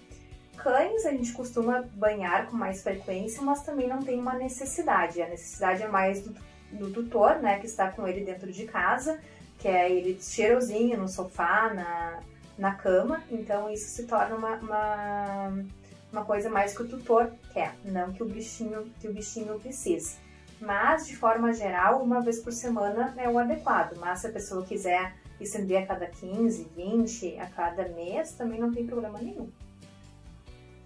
Cães 0.57 1.05
a 1.05 1.11
gente 1.11 1.31
costuma 1.31 1.85
banhar 1.93 2.47
com 2.47 2.57
mais 2.57 2.83
frequência, 2.83 3.41
mas 3.41 3.63
também 3.63 3.87
não 3.87 4.01
tem 4.01 4.19
uma 4.19 4.33
necessidade. 4.33 5.21
A 5.21 5.29
necessidade 5.29 5.81
é 5.81 5.87
mais 5.87 6.21
do, 6.21 6.35
do 6.73 6.91
tutor, 6.91 7.37
né, 7.37 7.57
que 7.57 7.67
está 7.67 7.89
com 7.89 8.05
ele 8.05 8.25
dentro 8.25 8.51
de 8.51 8.65
casa, 8.65 9.17
que 9.57 9.69
é 9.69 9.89
ele 9.89 10.19
cheirosinho 10.21 10.97
no 10.97 11.07
sofá, 11.07 11.73
na, 11.73 12.19
na 12.59 12.75
cama. 12.75 13.23
Então 13.31 13.69
isso 13.69 13.89
se 13.89 14.05
torna 14.05 14.35
uma, 14.35 14.55
uma, 14.57 15.65
uma 16.11 16.25
coisa 16.25 16.49
mais 16.49 16.75
que 16.75 16.83
o 16.83 16.87
tutor 16.87 17.31
quer, 17.53 17.73
não 17.83 18.11
que 18.11 18.21
o 18.21 18.25
bichinho, 18.27 18.91
que 18.99 19.07
o 19.07 19.13
bichinho 19.13 19.59
precise. 19.59 20.17
Mas, 20.61 21.07
de 21.07 21.15
forma 21.15 21.53
geral, 21.53 22.03
uma 22.03 22.21
vez 22.21 22.39
por 22.39 22.51
semana 22.51 23.13
é 23.17 23.29
o 23.29 23.39
adequado. 23.39 23.97
Mas 23.97 24.19
se 24.19 24.27
a 24.27 24.31
pessoa 24.31 24.65
quiser 24.65 25.15
estender 25.39 25.83
a 25.83 25.85
cada 25.85 26.05
15, 26.05 26.69
20, 26.75 27.39
a 27.39 27.45
cada 27.47 27.87
mês, 27.87 28.33
também 28.33 28.59
não 28.59 28.71
tem 28.71 28.85
problema 28.85 29.19
nenhum. 29.19 29.49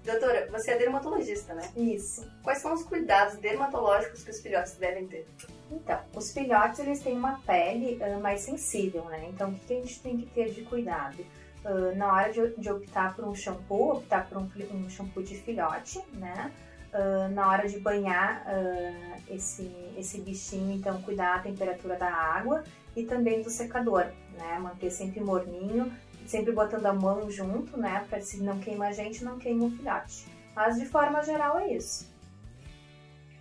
Doutora, 0.06 0.48
você 0.52 0.72
é 0.72 0.78
dermatologista, 0.78 1.54
né? 1.54 1.72
Isso. 1.76 2.30
Quais 2.44 2.60
são 2.60 2.74
os 2.74 2.84
cuidados 2.84 3.38
dermatológicos 3.38 4.22
que 4.22 4.32
os 4.32 4.42
filhotes 4.42 4.74
devem 4.76 5.08
ter? 5.08 5.26
Então, 5.72 5.98
os 6.14 6.32
filhotes 6.32 6.80
eles 6.80 7.00
têm 7.00 7.18
uma 7.18 7.40
pele 7.40 7.98
uh, 8.02 8.20
mais 8.20 8.42
sensível, 8.42 9.06
né? 9.06 9.30
Então, 9.30 9.50
o 9.50 9.54
que, 9.54 9.66
que, 9.66 9.74
a 9.74 9.82
gente 9.82 10.00
tem 10.02 10.18
que 10.18 10.26
ter 10.28 10.52
de 10.52 10.62
cuidado? 10.64 11.26
Uh, 11.64 11.96
na 11.96 12.12
hora 12.12 12.32
de, 12.32 12.56
de, 12.58 12.70
optar 12.70 13.16
por 13.16 13.26
um 13.26 13.34
shampoo, 13.34 13.94
optar 13.94 14.28
por 14.28 14.38
um, 14.38 14.50
um 14.74 14.90
shampoo 14.90 15.24
de 15.24 15.36
filhote, 15.36 16.02
né? 16.14 16.52
Uh, 16.94 17.34
na 17.34 17.50
hora 17.50 17.68
de 17.68 17.80
banhar 17.80 18.46
esse, 19.28 19.72
esse 19.98 20.20
bichinho, 20.22 20.76
então 20.76 21.02
cuidar 21.02 21.36
a 21.36 21.40
temperatura 21.40 21.96
da 21.96 22.12
água 22.12 22.64
e 22.96 23.04
também 23.04 23.42
do 23.42 23.50
secador, 23.50 24.06
né? 24.38 24.60
Manter 24.60 24.92
sempre 24.92 25.22
morninho, 25.22 25.92
sempre 26.28 26.52
botando 26.52 26.86
a 26.86 26.94
mão 26.94 27.30
junto, 27.32 27.78
né? 27.78 28.06
Para 28.10 28.22
se 28.22 28.42
não 28.42 28.60
queima 28.60 28.88
a 28.88 28.92
gente, 28.92 29.24
não 29.24 29.40
queima 29.40 29.66
o 29.66 29.72
filhote. 29.72 30.26
Mas 30.56 30.76
de 30.76 30.86
forma 30.86 31.24
geral 31.24 31.60
é 31.60 31.74
isso. 31.74 32.12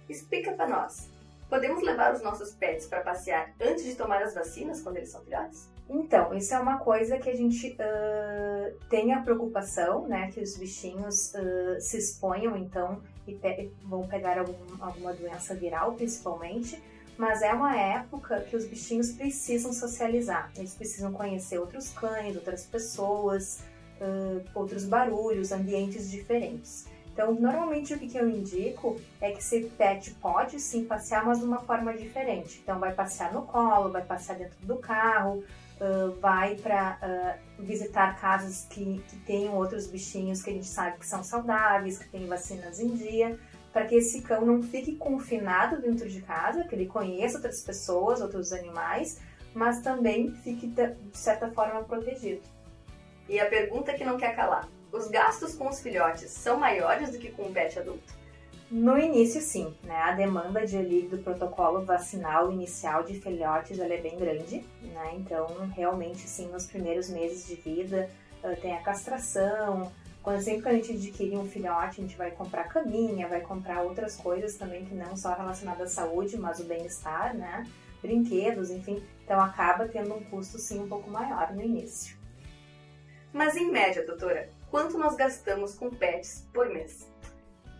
Explica 0.08 0.52
para 0.52 0.68
nós. 0.68 1.10
Podemos 1.48 1.82
levar 1.82 2.14
os 2.14 2.22
nossos 2.22 2.54
pets 2.54 2.86
para 2.86 3.02
passear 3.02 3.52
antes 3.60 3.84
de 3.84 3.94
tomar 3.94 4.22
as 4.22 4.34
vacinas 4.34 4.80
quando 4.80 4.96
eles 4.96 5.10
são 5.10 5.22
filhotes? 5.22 5.71
Então, 5.88 6.34
isso 6.34 6.54
é 6.54 6.58
uma 6.58 6.78
coisa 6.78 7.18
que 7.18 7.28
a 7.28 7.36
gente 7.36 7.76
uh, 7.78 8.78
tem 8.88 9.12
a 9.12 9.20
preocupação, 9.20 10.08
né? 10.08 10.30
Que 10.32 10.40
os 10.40 10.56
bichinhos 10.56 11.34
uh, 11.34 11.80
se 11.80 11.98
exponham, 11.98 12.56
então, 12.56 13.00
e 13.26 13.34
pe 13.34 13.70
vão 13.82 14.06
pegar 14.06 14.38
algum, 14.38 14.54
alguma 14.80 15.12
doença 15.12 15.54
viral, 15.54 15.92
principalmente 15.92 16.80
mas 17.16 17.42
é 17.42 17.52
uma 17.52 17.76
época 17.76 18.40
que 18.40 18.56
os 18.56 18.66
bichinhos 18.66 19.12
precisam 19.12 19.72
socializar. 19.72 20.50
Eles 20.56 20.74
precisam 20.74 21.12
conhecer 21.12 21.58
outros 21.58 21.90
cães, 21.90 22.34
outras 22.34 22.64
pessoas, 22.64 23.60
uh, 24.00 24.42
outros 24.54 24.84
barulhos, 24.84 25.52
ambientes 25.52 26.10
diferentes. 26.10 26.86
Então, 27.12 27.34
normalmente 27.34 27.92
o 27.92 27.98
que 27.98 28.16
eu 28.16 28.28
indico 28.28 28.98
é 29.20 29.30
que 29.32 29.38
esse 29.38 29.64
pet 29.76 30.14
pode 30.14 30.58
sim 30.58 30.84
passear, 30.84 31.24
mas 31.24 31.38
de 31.38 31.44
uma 31.44 31.60
forma 31.60 31.92
diferente. 31.94 32.60
Então, 32.62 32.78
vai 32.78 32.92
passear 32.92 33.32
no 33.32 33.42
colo, 33.42 33.92
vai 33.92 34.02
passear 34.02 34.38
dentro 34.38 34.56
do 34.62 34.76
carro, 34.76 35.44
uh, 35.82 36.12
vai 36.20 36.54
para 36.54 36.98
uh, 37.02 37.62
visitar 37.62 38.18
casas 38.20 38.66
que, 38.70 39.02
que 39.08 39.16
tenham 39.20 39.54
outros 39.56 39.86
bichinhos 39.86 40.42
que 40.42 40.50
a 40.50 40.52
gente 40.52 40.66
sabe 40.66 40.98
que 40.98 41.06
são 41.06 41.24
saudáveis, 41.24 41.98
que 41.98 42.08
têm 42.08 42.26
vacinas 42.26 42.78
em 42.80 42.94
dia 42.94 43.38
para 43.72 43.86
que 43.86 43.94
esse 43.94 44.20
cão 44.20 44.44
não 44.44 44.62
fique 44.62 44.96
confinado 44.96 45.80
dentro 45.80 46.08
de 46.08 46.20
casa, 46.20 46.64
que 46.64 46.74
ele 46.74 46.86
conheça 46.86 47.38
outras 47.38 47.62
pessoas, 47.62 48.20
outros 48.20 48.52
animais, 48.52 49.18
mas 49.54 49.80
também 49.80 50.30
fique 50.30 50.66
de 50.66 50.94
certa 51.12 51.50
forma 51.50 51.82
protegido. 51.82 52.42
E 53.28 53.40
a 53.40 53.46
pergunta 53.46 53.94
que 53.94 54.04
não 54.04 54.18
quer 54.18 54.36
calar: 54.36 54.68
os 54.92 55.08
gastos 55.08 55.54
com 55.54 55.68
os 55.68 55.80
filhotes 55.80 56.30
são 56.30 56.58
maiores 56.58 57.10
do 57.10 57.18
que 57.18 57.30
com 57.30 57.44
um 57.44 57.52
pet 57.52 57.78
adulto? 57.78 58.21
No 58.72 58.98
início, 58.98 59.38
sim. 59.42 59.74
Né? 59.84 59.94
A 59.96 60.12
demanda 60.12 60.66
de 60.66 60.78
alívio 60.78 61.10
do 61.10 61.18
protocolo 61.18 61.84
vacinal 61.84 62.50
inicial 62.50 63.04
de 63.04 63.20
filhotes 63.20 63.78
é 63.78 63.98
bem 63.98 64.18
grande. 64.18 64.64
Né? 64.80 65.12
Então, 65.16 65.46
realmente, 65.76 66.20
sim, 66.20 66.48
nos 66.48 66.64
primeiros 66.64 67.10
meses 67.10 67.46
de 67.46 67.54
vida, 67.54 68.08
tem 68.62 68.74
a 68.74 68.80
castração, 68.80 69.92
quando 70.22 70.40
sempre 70.40 70.62
que 70.62 70.68
a 70.68 70.72
gente 70.72 70.92
adquire 70.92 71.36
um 71.36 71.46
filhote, 71.46 72.00
a 72.00 72.02
gente 72.02 72.16
vai 72.16 72.30
comprar 72.30 72.64
caminha, 72.64 73.28
vai 73.28 73.42
comprar 73.42 73.82
outras 73.82 74.16
coisas 74.16 74.56
também 74.56 74.86
que 74.86 74.94
não 74.94 75.18
só 75.18 75.34
relacionadas 75.34 75.92
à 75.92 76.02
saúde, 76.02 76.38
mas 76.38 76.58
o 76.58 76.64
bem-estar, 76.64 77.36
né? 77.36 77.66
Brinquedos, 78.00 78.70
enfim. 78.70 79.02
Então 79.22 79.38
acaba 79.38 79.86
tendo 79.86 80.14
um 80.14 80.24
custo 80.24 80.58
sim 80.58 80.80
um 80.80 80.88
pouco 80.88 81.10
maior 81.10 81.52
no 81.52 81.60
início. 81.60 82.16
Mas 83.34 83.54
em 83.54 83.70
média, 83.70 84.06
doutora, 84.06 84.48
quanto 84.70 84.96
nós 84.96 85.14
gastamos 85.14 85.74
com 85.74 85.90
pets 85.90 86.46
por 86.54 86.70
mês? 86.70 87.11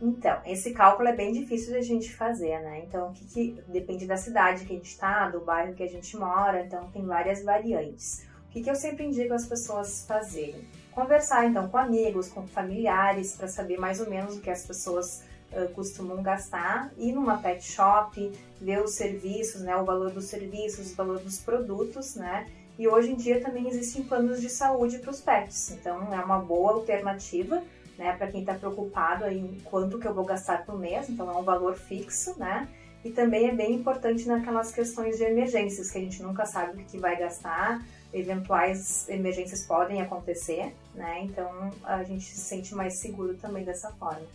Então, 0.03 0.37
esse 0.45 0.73
cálculo 0.73 1.09
é 1.09 1.15
bem 1.15 1.33
difícil 1.33 1.75
de 1.75 1.79
a 1.79 1.83
gente 1.83 2.13
fazer, 2.13 2.59
né? 2.59 2.83
Então, 2.85 3.11
o 3.11 3.13
que, 3.13 3.25
que 3.25 3.63
depende 3.69 4.05
da 4.05 4.17
cidade 4.17 4.65
que 4.65 4.73
a 4.73 4.77
gente 4.77 4.89
está, 4.89 5.31
do 5.31 5.39
bairro 5.39 5.75
que 5.75 5.83
a 5.85 5.89
gente 5.89 6.17
mora, 6.17 6.61
então 6.61 6.91
tem 6.91 7.07
várias 7.07 7.45
variantes. 7.45 8.27
O 8.49 8.51
que, 8.51 8.65
que 8.65 8.69
eu 8.69 8.75
sempre 8.75 9.05
indico 9.05 9.33
as 9.33 9.47
pessoas 9.47 10.05
fazerem? 10.05 10.67
Conversar 10.91 11.47
então 11.47 11.69
com 11.69 11.79
amigos, 11.79 12.29
com 12.29 12.49
familiares, 12.49 13.37
para 13.37 13.47
saber 13.47 13.79
mais 13.79 14.01
ou 14.01 14.11
menos 14.11 14.37
o 14.37 14.41
que 14.41 14.51
as 14.51 14.67
pessoas 14.67 15.23
uh, 15.53 15.69
costumam 15.73 16.21
gastar, 16.21 16.93
ir 16.99 17.13
numa 17.13 17.39
pet 17.39 17.63
shop, 17.63 18.33
ver 18.61 18.83
os 18.83 18.95
serviços, 18.95 19.63
né, 19.63 19.77
o 19.77 19.85
valor 19.85 20.11
dos 20.11 20.25
serviços, 20.25 20.93
o 20.93 20.97
valor 20.97 21.21
dos 21.21 21.39
produtos, 21.39 22.17
né? 22.17 22.51
E 22.77 22.89
hoje 22.89 23.13
em 23.13 23.17
dia 23.17 23.41
também 23.41 23.69
existem 23.69 24.03
planos 24.03 24.41
de 24.41 24.51
saúde 24.51 24.99
para 24.99 25.11
os 25.13 25.21
pets, 25.21 25.71
então 25.71 26.13
é 26.13 26.21
uma 26.21 26.41
boa 26.41 26.73
alternativa, 26.73 27.63
né, 28.03 28.17
para 28.17 28.27
quem 28.27 28.41
está 28.41 28.55
preocupado 28.55 29.29
em 29.29 29.61
quanto 29.65 29.99
que 29.99 30.07
eu 30.07 30.13
vou 30.13 30.25
gastar 30.25 30.67
por 30.67 30.77
mês, 30.77 31.09
então 31.09 31.31
é 31.31 31.37
um 31.37 31.45
valor 31.45 31.77
fixo, 31.77 32.37
né? 32.37 32.69
E 33.05 33.11
também 33.11 33.49
é 33.49 33.55
bem 33.55 33.75
importante 33.75 34.27
naquelas 34.27 34.73
questões 34.73 35.19
de 35.19 35.25
emergências, 35.25 35.91
que 35.91 35.99
a 35.99 36.01
gente 36.01 36.21
nunca 36.21 36.45
sabe 36.45 36.83
o 36.83 36.85
que 36.85 36.99
vai 36.99 37.17
gastar, 37.17 37.81
eventuais 38.13 39.09
emergências 39.09 39.65
podem 39.65 40.01
acontecer, 40.01 40.75
né? 40.95 41.21
Então 41.23 41.71
a 41.85 42.03
gente 42.03 42.25
se 42.25 42.41
sente 42.41 42.75
mais 42.75 42.95
seguro 42.95 43.37
também 43.37 43.65
dessa 43.65 43.91
forma. 43.93 44.27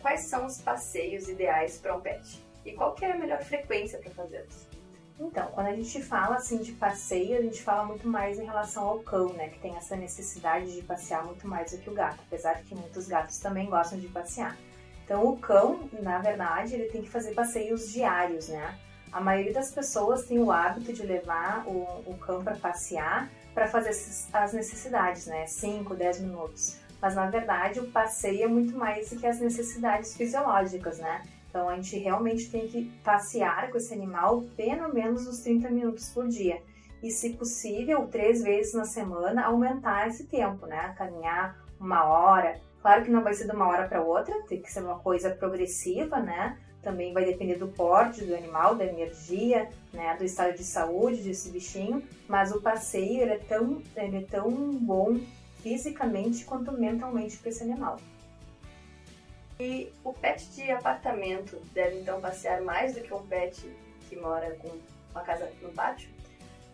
Quais 0.00 0.26
são 0.28 0.44
os 0.44 0.60
passeios 0.60 1.28
ideais 1.28 1.78
para 1.78 1.96
um 1.96 2.00
pet? 2.00 2.44
E 2.64 2.72
qual 2.72 2.94
que 2.94 3.06
é 3.06 3.12
a 3.12 3.16
melhor 3.16 3.42
frequência 3.42 3.98
para 3.98 4.10
fazê-los? 4.10 4.68
Então, 5.18 5.46
quando 5.52 5.68
a 5.68 5.74
gente 5.74 6.02
fala 6.02 6.36
assim 6.36 6.58
de 6.58 6.72
passeio, 6.72 7.38
a 7.38 7.42
gente 7.42 7.62
fala 7.62 7.84
muito 7.84 8.06
mais 8.06 8.38
em 8.38 8.44
relação 8.44 8.86
ao 8.86 8.98
cão, 9.00 9.32
né? 9.32 9.48
Que 9.48 9.58
tem 9.58 9.74
essa 9.76 9.96
necessidade 9.96 10.74
de 10.74 10.82
passear 10.82 11.24
muito 11.24 11.48
mais 11.48 11.72
do 11.72 11.78
que 11.78 11.88
o 11.88 11.94
gato, 11.94 12.18
apesar 12.26 12.54
de 12.54 12.64
que 12.64 12.74
muitos 12.74 13.08
gatos 13.08 13.38
também 13.38 13.68
gostam 13.68 13.98
de 13.98 14.08
passear. 14.08 14.56
Então, 15.04 15.24
o 15.26 15.38
cão, 15.38 15.88
na 16.02 16.18
verdade, 16.18 16.74
ele 16.74 16.90
tem 16.90 17.02
que 17.02 17.08
fazer 17.08 17.32
passeios 17.32 17.90
diários, 17.90 18.48
né? 18.48 18.78
A 19.10 19.20
maioria 19.20 19.54
das 19.54 19.70
pessoas 19.70 20.26
tem 20.26 20.38
o 20.38 20.52
hábito 20.52 20.92
de 20.92 21.02
levar 21.02 21.66
o, 21.66 22.02
o 22.06 22.18
cão 22.18 22.44
para 22.44 22.56
passear 22.56 23.30
para 23.56 23.66
fazer 23.68 23.88
as 24.34 24.52
necessidades, 24.52 25.26
né? 25.26 25.46
5, 25.46 25.94
10 25.94 26.20
minutos. 26.20 26.76
Mas 27.00 27.14
na 27.14 27.30
verdade 27.30 27.80
o 27.80 27.90
passeio 27.90 28.44
é 28.44 28.46
muito 28.46 28.76
mais 28.76 29.08
do 29.08 29.16
que 29.16 29.26
as 29.26 29.40
necessidades 29.40 30.14
fisiológicas, 30.14 30.98
né? 30.98 31.22
Então 31.56 31.70
a 31.70 31.76
gente 31.76 31.96
realmente 31.96 32.50
tem 32.50 32.68
que 32.68 32.84
passear 33.02 33.70
com 33.70 33.78
esse 33.78 33.94
animal 33.94 34.44
pelo 34.54 34.92
menos 34.92 35.26
uns 35.26 35.40
30 35.40 35.70
minutos 35.70 36.10
por 36.10 36.28
dia. 36.28 36.60
E 37.02 37.10
se 37.10 37.30
possível, 37.30 38.06
três 38.08 38.42
vezes 38.42 38.74
na 38.74 38.84
semana, 38.84 39.46
aumentar 39.46 40.06
esse 40.06 40.24
tempo, 40.24 40.66
né? 40.66 40.94
Caminhar 40.98 41.58
uma 41.80 42.04
hora. 42.04 42.60
Claro 42.82 43.04
que 43.04 43.10
não 43.10 43.22
vai 43.22 43.32
ser 43.32 43.46
de 43.46 43.56
uma 43.56 43.66
hora 43.68 43.88
para 43.88 44.02
outra, 44.02 44.42
tem 44.42 44.60
que 44.60 44.70
ser 44.70 44.82
uma 44.82 44.98
coisa 44.98 45.30
progressiva, 45.30 46.20
né? 46.20 46.58
também 46.82 47.12
vai 47.12 47.24
depender 47.24 47.56
do 47.56 47.66
porte 47.66 48.24
do 48.24 48.32
animal, 48.32 48.76
da 48.76 48.84
energia, 48.84 49.68
né, 49.92 50.14
do 50.16 50.22
estado 50.22 50.54
de 50.54 50.62
saúde 50.62 51.20
desse 51.20 51.50
bichinho, 51.50 52.00
mas 52.28 52.52
o 52.52 52.60
passeio 52.60 53.22
ele 53.22 53.32
é 53.32 53.38
tão, 53.38 53.82
ele 53.96 54.18
é 54.18 54.22
tão 54.22 54.52
bom 54.52 55.18
fisicamente 55.64 56.44
quanto 56.44 56.70
mentalmente 56.70 57.38
para 57.38 57.48
esse 57.48 57.64
animal. 57.64 57.96
E 59.58 59.92
o 60.04 60.12
pet 60.12 60.50
de 60.54 60.70
apartamento 60.70 61.60
deve 61.72 62.00
então 62.00 62.20
passear 62.20 62.60
mais 62.60 62.94
do 62.94 63.00
que 63.00 63.14
um 63.14 63.26
pet 63.26 63.60
que 64.08 64.16
mora 64.16 64.54
com 64.56 64.70
uma 65.12 65.22
casa 65.22 65.50
no 65.62 65.70
pátio? 65.70 66.10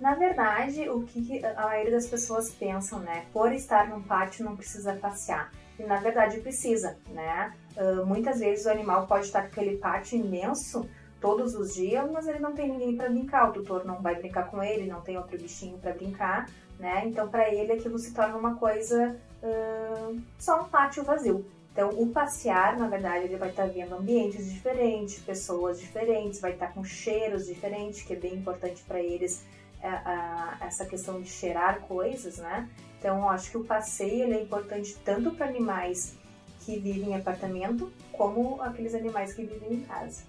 Na 0.01 0.15
verdade, 0.17 0.89
o 0.89 1.03
que 1.03 1.45
a 1.45 1.67
maioria 1.67 1.93
das 1.93 2.09
pessoas 2.09 2.51
pensam, 2.51 2.99
né? 2.99 3.25
Por 3.33 3.53
estar 3.53 3.89
num 3.89 4.03
pátio 4.03 4.45
não 4.45 4.57
precisa 4.57 4.95
passear. 4.95 5.53
E 5.79 5.85
na 5.85 5.97
verdade 5.97 6.41
precisa, 6.41 6.99
né? 7.11 7.53
Uh, 7.77 8.05
muitas 8.05 8.41
vezes 8.41 8.67
o 8.67 8.71
animal 8.71 9.07
pode 9.07 9.27
estar 9.27 9.43
com 9.43 9.47
aquele 9.47 9.79
pátio 9.79 10.19
imenso 10.19 10.89
todos 11.21 11.55
os 11.55 11.75
dias, 11.75 12.11
mas 12.11 12.27
ele 12.27 12.41
não 12.41 12.53
tem 12.53 12.69
ninguém 12.69 12.97
para 12.97 13.09
brincar, 13.09 13.49
o 13.49 13.53
tutor 13.53 13.85
não 13.85 14.03
vai 14.03 14.17
brincar 14.17 14.51
com 14.51 14.61
ele, 14.61 14.91
não 14.91 15.01
tem 15.01 15.17
outro 15.17 15.39
bichinho 15.39 15.79
para 15.79 15.93
brincar, 15.93 16.51
né? 16.81 17.05
Então 17.07 17.29
para 17.29 17.49
ele 17.49 17.73
aquilo 17.73 17.97
se 17.97 18.13
torna 18.13 18.37
uma 18.37 18.57
coisa 18.57 19.17
uh, 19.41 20.21
só 20.37 20.63
um 20.63 20.69
pátio 20.69 21.05
vazio. 21.05 21.47
Então 21.73 21.89
o 21.91 22.07
passear, 22.09 22.79
na 22.79 22.87
verdade, 22.87 23.25
ele 23.25 23.37
vai 23.37 23.49
estar 23.49 23.67
vendo 23.67 23.95
ambientes 23.95 24.53
diferentes, 24.53 25.19
pessoas 25.21 25.81
diferentes, 25.81 26.41
vai 26.41 26.53
estar 26.53 26.69
com 26.75 26.85
cheiros 26.85 27.47
diferentes, 27.47 28.03
que 28.03 28.13
é 28.13 28.17
bem 28.17 28.35
importante 28.35 28.83
para 28.83 29.01
eles 29.01 29.43
uh, 29.79 30.65
essa 30.65 30.85
questão 30.85 31.21
de 31.21 31.29
cheirar 31.29 31.81
coisas, 31.81 32.37
né? 32.37 32.69
Então, 32.99 33.29
acho 33.29 33.51
que 33.51 33.57
o 33.57 33.65
passeio 33.65 34.33
é 34.33 34.41
importante 34.43 34.97
tanto 35.05 35.33
para 35.33 35.47
animais 35.47 36.15
que 36.61 36.79
vivem 36.79 37.11
em 37.11 37.17
apartamento, 37.17 37.93
como 38.13 38.61
aqueles 38.63 38.95
animais 38.95 39.33
que 39.33 39.43
vivem 39.45 39.73
em 39.73 39.81
casa. 39.81 40.25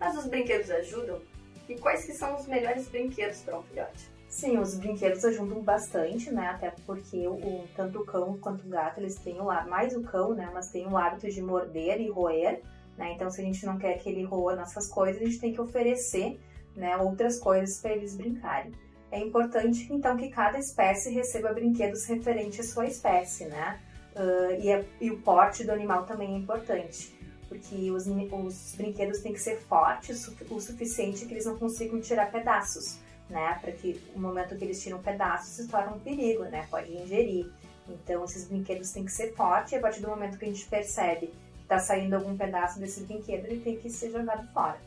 Mas 0.00 0.16
os 0.16 0.26
brinquedos 0.26 0.70
ajudam? 0.70 1.20
E 1.68 1.76
quais 1.78 2.04
que 2.04 2.12
são 2.12 2.36
os 2.36 2.46
melhores 2.46 2.88
brinquedos 2.88 3.42
para 3.42 3.58
um 3.58 3.62
filhote? 3.64 4.15
Sim, 4.28 4.58
os 4.58 4.74
brinquedos 4.74 5.24
ajudam 5.24 5.62
bastante, 5.62 6.30
né? 6.32 6.48
Até 6.48 6.72
porque 6.84 7.26
o, 7.26 7.64
tanto 7.74 8.00
o 8.00 8.04
cão 8.04 8.36
quanto 8.38 8.66
o 8.66 8.68
gato, 8.68 9.00
eles 9.00 9.14
têm 9.16 9.40
o 9.40 9.46
mais 9.68 9.96
o 9.96 10.02
cão, 10.02 10.34
né? 10.34 10.50
Mas 10.52 10.68
tem 10.68 10.86
o 10.86 10.96
hábito 10.96 11.30
de 11.30 11.40
morder 11.40 12.00
e 12.00 12.10
roer, 12.10 12.60
né? 12.98 13.12
Então, 13.12 13.30
se 13.30 13.40
a 13.40 13.44
gente 13.44 13.64
não 13.64 13.78
quer 13.78 13.98
que 13.98 14.08
ele 14.08 14.24
roa 14.24 14.56
nossas 14.56 14.88
coisas, 14.88 15.22
a 15.22 15.24
gente 15.24 15.38
tem 15.38 15.52
que 15.52 15.60
oferecer, 15.60 16.40
né? 16.74 16.96
Outras 16.96 17.38
coisas 17.38 17.80
para 17.80 17.92
eles 17.92 18.16
brincarem. 18.16 18.72
É 19.10 19.20
importante, 19.20 19.86
então, 19.92 20.16
que 20.16 20.28
cada 20.28 20.58
espécie 20.58 21.14
receba 21.14 21.52
brinquedos 21.52 22.04
referentes 22.06 22.60
à 22.60 22.74
sua 22.74 22.86
espécie, 22.86 23.46
né? 23.46 23.80
Uh, 24.16 24.60
e, 24.60 24.72
a, 24.72 24.84
e, 25.00 25.10
o 25.10 25.18
porte 25.20 25.62
do 25.62 25.70
animal 25.70 26.04
também 26.04 26.34
é 26.34 26.38
importante, 26.38 27.14
porque 27.48 27.90
os, 27.90 28.06
os 28.06 28.74
brinquedos 28.74 29.20
têm 29.20 29.32
que 29.32 29.40
ser 29.40 29.58
fortes 29.60 30.26
o 30.50 30.60
suficiente 30.60 31.26
que 31.26 31.34
eles 31.34 31.44
não 31.44 31.56
consigam 31.56 32.00
tirar 32.00 32.32
pedaços 32.32 32.98
né? 33.28 33.58
Para 33.60 33.72
que 33.72 34.00
o 34.14 34.18
momento 34.18 34.56
que 34.56 34.64
eles 34.64 34.82
tiram 34.82 35.02
pedaços 35.02 35.48
se 35.54 35.68
torne 35.68 35.94
um 35.94 36.00
perigo, 36.00 36.44
né? 36.44 36.66
Pode 36.70 36.92
ingerir. 36.92 37.50
Então, 37.88 38.24
esses 38.24 38.48
brinquedos 38.48 38.90
têm 38.90 39.04
que 39.04 39.12
ser 39.12 39.34
fortes 39.34 39.72
e 39.72 39.76
a 39.76 39.80
partir 39.80 40.00
do 40.00 40.08
momento 40.08 40.38
que 40.38 40.44
a 40.44 40.48
gente 40.48 40.66
percebe 40.66 41.28
que 41.28 41.62
está 41.62 41.78
saindo 41.78 42.14
algum 42.14 42.36
pedaço 42.36 42.78
desse 42.80 43.00
brinquedo, 43.02 43.46
ele 43.46 43.60
tem 43.60 43.76
que 43.76 43.90
ser 43.90 44.10
jogado 44.10 44.46
fora. 44.52 44.78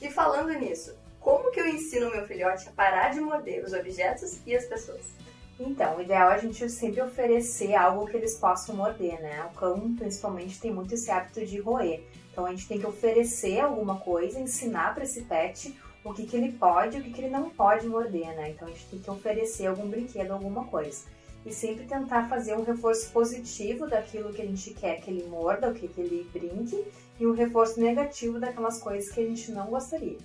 E 0.00 0.10
falando 0.10 0.52
nisso, 0.58 0.94
como 1.20 1.50
que 1.50 1.60
eu 1.60 1.66
ensino 1.66 2.10
meu 2.10 2.26
filhote 2.26 2.68
a 2.68 2.72
parar 2.72 3.12
de 3.12 3.20
morder 3.20 3.64
os 3.64 3.72
objetos 3.72 4.40
e 4.46 4.54
as 4.54 4.64
pessoas? 4.64 5.16
Então, 5.58 5.96
o 5.96 6.02
ideal 6.02 6.30
é 6.30 6.34
a 6.34 6.38
gente 6.38 6.68
sempre 6.68 7.00
oferecer 7.00 7.74
algo 7.74 8.06
que 8.06 8.16
eles 8.16 8.34
possam 8.34 8.76
morder, 8.76 9.20
né? 9.22 9.48
O 9.50 9.58
cão, 9.58 9.94
principalmente, 9.96 10.60
tem 10.60 10.72
muito 10.72 10.94
esse 10.94 11.10
hábito 11.10 11.44
de 11.46 11.58
roer. 11.58 12.02
Então, 12.30 12.44
a 12.44 12.50
gente 12.50 12.68
tem 12.68 12.78
que 12.78 12.86
oferecer 12.86 13.60
alguma 13.60 13.98
coisa, 13.98 14.38
ensinar 14.38 14.94
para 14.94 15.04
esse 15.04 15.22
pet 15.22 15.74
o 16.10 16.14
que, 16.14 16.26
que 16.26 16.36
ele 16.36 16.52
pode 16.52 16.96
e 16.96 17.00
o 17.00 17.02
que, 17.02 17.12
que 17.12 17.20
ele 17.20 17.30
não 17.30 17.50
pode 17.50 17.86
morder, 17.86 18.34
né? 18.36 18.50
Então 18.50 18.68
a 18.68 18.70
gente 18.70 18.86
tem 18.86 18.98
que 19.00 19.10
oferecer 19.10 19.66
algum 19.66 19.88
brinquedo, 19.88 20.30
alguma 20.30 20.64
coisa. 20.64 21.04
E 21.44 21.52
sempre 21.52 21.84
tentar 21.86 22.28
fazer 22.28 22.56
um 22.56 22.64
reforço 22.64 23.10
positivo 23.12 23.88
daquilo 23.88 24.32
que 24.32 24.42
a 24.42 24.46
gente 24.46 24.74
quer 24.74 25.00
que 25.00 25.10
ele 25.10 25.28
morda, 25.28 25.70
o 25.70 25.74
que, 25.74 25.88
que 25.88 26.00
ele 26.00 26.28
brinque, 26.32 26.84
e 27.18 27.26
um 27.26 27.32
reforço 27.32 27.80
negativo 27.80 28.38
daquelas 28.38 28.80
coisas 28.80 29.12
que 29.12 29.20
a 29.20 29.26
gente 29.26 29.50
não 29.52 29.66
gostaria. 29.66 30.18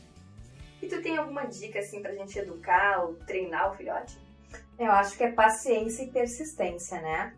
E 0.82 0.88
tu 0.88 1.02
tem 1.02 1.18
alguma 1.18 1.46
dica 1.46 1.80
assim 1.80 2.02
pra 2.02 2.14
gente 2.16 2.38
educar 2.38 3.04
ou 3.04 3.14
treinar 3.14 3.72
o 3.72 3.76
filhote? 3.76 4.18
Eu 4.80 4.92
acho 4.92 5.16
que 5.16 5.24
é 5.24 5.32
paciência 5.32 6.04
e 6.04 6.12
persistência, 6.12 7.00
né? 7.00 7.36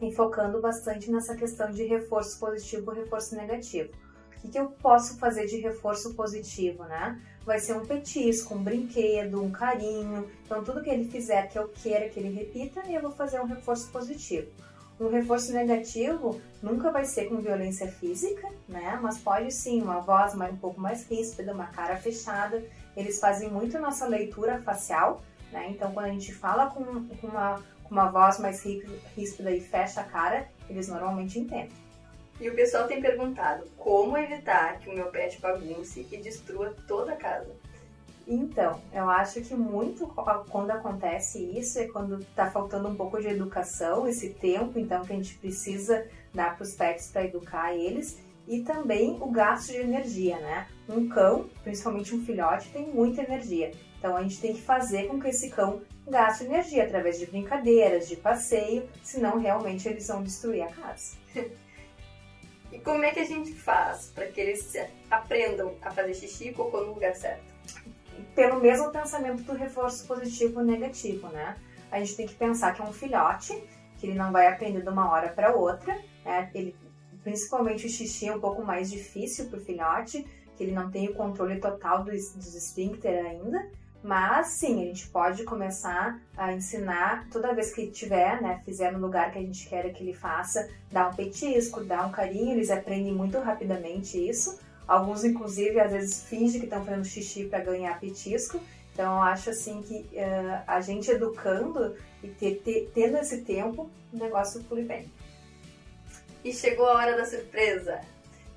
E 0.00 0.14
focando 0.14 0.60
bastante 0.60 1.10
nessa 1.10 1.34
questão 1.34 1.70
de 1.70 1.84
reforço 1.84 2.38
positivo 2.38 2.92
e 2.92 3.00
reforço 3.00 3.34
negativo. 3.34 3.90
O 4.44 4.48
que 4.48 4.58
eu 4.58 4.66
posso 4.66 5.16
fazer 5.16 5.46
de 5.46 5.56
reforço 5.56 6.12
positivo, 6.12 6.84
né? 6.84 7.18
Vai 7.46 7.58
ser 7.58 7.74
um 7.74 7.86
petisco, 7.86 8.54
um 8.54 8.62
brinquedo, 8.62 9.42
um 9.42 9.50
carinho. 9.50 10.30
Então, 10.44 10.62
tudo 10.62 10.82
que 10.82 10.90
ele 10.90 11.08
fizer 11.08 11.48
que 11.48 11.58
eu 11.58 11.66
queira 11.68 12.10
que 12.10 12.20
ele 12.20 12.28
repita, 12.28 12.82
eu 12.86 13.00
vou 13.00 13.10
fazer 13.10 13.40
um 13.40 13.46
reforço 13.46 13.90
positivo. 13.90 14.46
Um 15.00 15.08
reforço 15.08 15.50
negativo 15.52 16.40
nunca 16.62 16.90
vai 16.90 17.06
ser 17.06 17.24
com 17.24 17.40
violência 17.40 17.90
física, 17.90 18.48
né? 18.68 18.98
Mas 19.02 19.16
pode 19.18 19.50
sim, 19.50 19.80
uma 19.80 20.00
voz 20.00 20.34
mais, 20.34 20.52
um 20.52 20.58
pouco 20.58 20.78
mais 20.78 21.08
ríspida, 21.08 21.52
uma 21.52 21.66
cara 21.66 21.96
fechada. 21.96 22.62
Eles 22.94 23.18
fazem 23.18 23.50
muito 23.50 23.78
nossa 23.78 24.06
leitura 24.06 24.60
facial, 24.60 25.22
né? 25.50 25.68
Então, 25.70 25.90
quando 25.90 26.06
a 26.06 26.10
gente 26.10 26.34
fala 26.34 26.66
com, 26.66 26.84
com, 27.08 27.26
uma, 27.26 27.62
com 27.82 27.90
uma 27.90 28.10
voz 28.10 28.38
mais 28.38 28.62
ríspida 29.16 29.50
e 29.50 29.60
fecha 29.60 30.02
a 30.02 30.04
cara, 30.04 30.46
eles 30.68 30.88
normalmente 30.88 31.38
entendem. 31.38 31.83
E 32.40 32.48
o 32.48 32.54
pessoal 32.54 32.86
tem 32.86 33.00
perguntado 33.00 33.64
como 33.76 34.18
evitar 34.18 34.78
que 34.80 34.90
o 34.90 34.94
meu 34.94 35.06
pet 35.06 35.40
bagunce 35.40 36.06
e 36.10 36.16
destrua 36.16 36.74
toda 36.86 37.12
a 37.12 37.16
casa. 37.16 37.50
Então, 38.26 38.80
eu 38.92 39.08
acho 39.08 39.40
que 39.42 39.54
muito 39.54 40.06
quando 40.48 40.70
acontece 40.70 41.38
isso 41.38 41.78
é 41.78 41.86
quando 41.86 42.20
está 42.20 42.50
faltando 42.50 42.88
um 42.88 42.94
pouco 42.94 43.20
de 43.20 43.28
educação, 43.28 44.08
esse 44.08 44.30
tempo, 44.30 44.78
então, 44.78 45.02
que 45.02 45.12
a 45.12 45.16
gente 45.16 45.36
precisa 45.38 46.06
dar 46.32 46.56
para 46.56 46.64
os 46.64 46.74
pets 46.74 47.10
para 47.10 47.24
educar 47.24 47.74
eles, 47.74 48.18
e 48.48 48.60
também 48.60 49.18
o 49.20 49.30
gasto 49.30 49.72
de 49.72 49.78
energia, 49.78 50.38
né? 50.38 50.66
Um 50.88 51.08
cão, 51.08 51.48
principalmente 51.62 52.14
um 52.14 52.24
filhote, 52.24 52.70
tem 52.70 52.86
muita 52.88 53.22
energia. 53.22 53.72
Então, 53.98 54.16
a 54.16 54.22
gente 54.22 54.40
tem 54.40 54.54
que 54.54 54.62
fazer 54.62 55.06
com 55.06 55.20
que 55.20 55.28
esse 55.28 55.50
cão 55.50 55.82
gaste 56.06 56.44
energia 56.44 56.84
através 56.84 57.18
de 57.18 57.26
brincadeiras, 57.26 58.08
de 58.08 58.16
passeio, 58.16 58.88
senão 59.02 59.38
realmente 59.38 59.88
eles 59.88 60.08
vão 60.08 60.22
destruir 60.22 60.62
a 60.62 60.68
casa. 60.68 61.16
E 62.74 62.80
como 62.80 63.04
é 63.04 63.12
que 63.12 63.20
a 63.20 63.24
gente 63.24 63.52
faz 63.52 64.10
para 64.12 64.26
que 64.26 64.40
eles 64.40 64.74
aprendam 65.08 65.76
a 65.80 65.92
fazer 65.92 66.12
xixi 66.12 66.48
e 66.48 66.52
cocô 66.52 66.80
no 66.80 66.94
lugar 66.94 67.14
certo? 67.14 67.54
Pelo 68.34 68.60
mesmo 68.60 68.90
pensamento 68.90 69.44
do 69.44 69.52
reforço 69.52 70.04
positivo 70.08 70.60
e 70.60 70.64
negativo, 70.64 71.28
né? 71.28 71.56
A 71.92 72.00
gente 72.00 72.16
tem 72.16 72.26
que 72.26 72.34
pensar 72.34 72.74
que 72.74 72.82
é 72.82 72.84
um 72.84 72.92
filhote, 72.92 73.62
que 73.96 74.08
ele 74.08 74.18
não 74.18 74.32
vai 74.32 74.48
aprender 74.48 74.82
de 74.82 74.88
uma 74.88 75.08
hora 75.08 75.28
para 75.28 75.54
outra, 75.54 75.96
né? 76.24 76.50
Ele, 76.52 76.74
principalmente 77.22 77.86
o 77.86 77.88
xixi 77.88 78.26
é 78.26 78.34
um 78.34 78.40
pouco 78.40 78.64
mais 78.64 78.90
difícil 78.90 79.48
para 79.48 79.60
o 79.60 79.64
filhote, 79.64 80.26
que 80.56 80.64
ele 80.64 80.72
não 80.72 80.90
tem 80.90 81.08
o 81.08 81.14
controle 81.14 81.60
total 81.60 82.02
dos, 82.02 82.34
dos 82.34 82.56
esfíncter 82.56 83.24
ainda, 83.24 83.70
mas 84.04 84.48
sim, 84.48 84.82
a 84.82 84.84
gente 84.84 85.08
pode 85.08 85.44
começar 85.44 86.20
a 86.36 86.52
ensinar 86.52 87.26
toda 87.32 87.54
vez 87.54 87.72
que 87.72 87.86
tiver, 87.86 88.38
né, 88.42 88.60
fizer 88.62 88.92
no 88.92 88.98
lugar 88.98 89.32
que 89.32 89.38
a 89.38 89.40
gente 89.40 89.66
quer 89.66 89.90
que 89.94 90.02
ele 90.02 90.12
faça, 90.12 90.68
dar 90.92 91.08
um 91.08 91.14
petisco, 91.14 91.82
dar 91.82 92.06
um 92.06 92.12
carinho, 92.12 92.52
eles 92.52 92.70
aprendem 92.70 93.14
muito 93.14 93.38
rapidamente 93.38 94.18
isso. 94.18 94.60
Alguns, 94.86 95.24
inclusive, 95.24 95.80
às 95.80 95.90
vezes 95.90 96.22
fingem 96.24 96.60
que 96.60 96.66
estão 96.66 96.84
fazendo 96.84 97.06
xixi 97.06 97.46
para 97.46 97.64
ganhar 97.64 97.98
petisco. 97.98 98.60
Então, 98.92 99.16
eu 99.16 99.22
acho 99.22 99.48
assim 99.48 99.80
que 99.80 100.06
uh, 100.18 100.62
a 100.66 100.82
gente 100.82 101.10
educando 101.10 101.96
e 102.22 102.28
ter, 102.28 102.60
ter, 102.62 102.90
tendo 102.94 103.16
esse 103.16 103.40
tempo, 103.40 103.90
o 104.12 104.16
negócio 104.18 104.62
flui 104.64 104.82
bem. 104.82 105.10
E 106.44 106.52
chegou 106.52 106.86
a 106.86 106.96
hora 106.96 107.16
da 107.16 107.24
surpresa! 107.24 108.02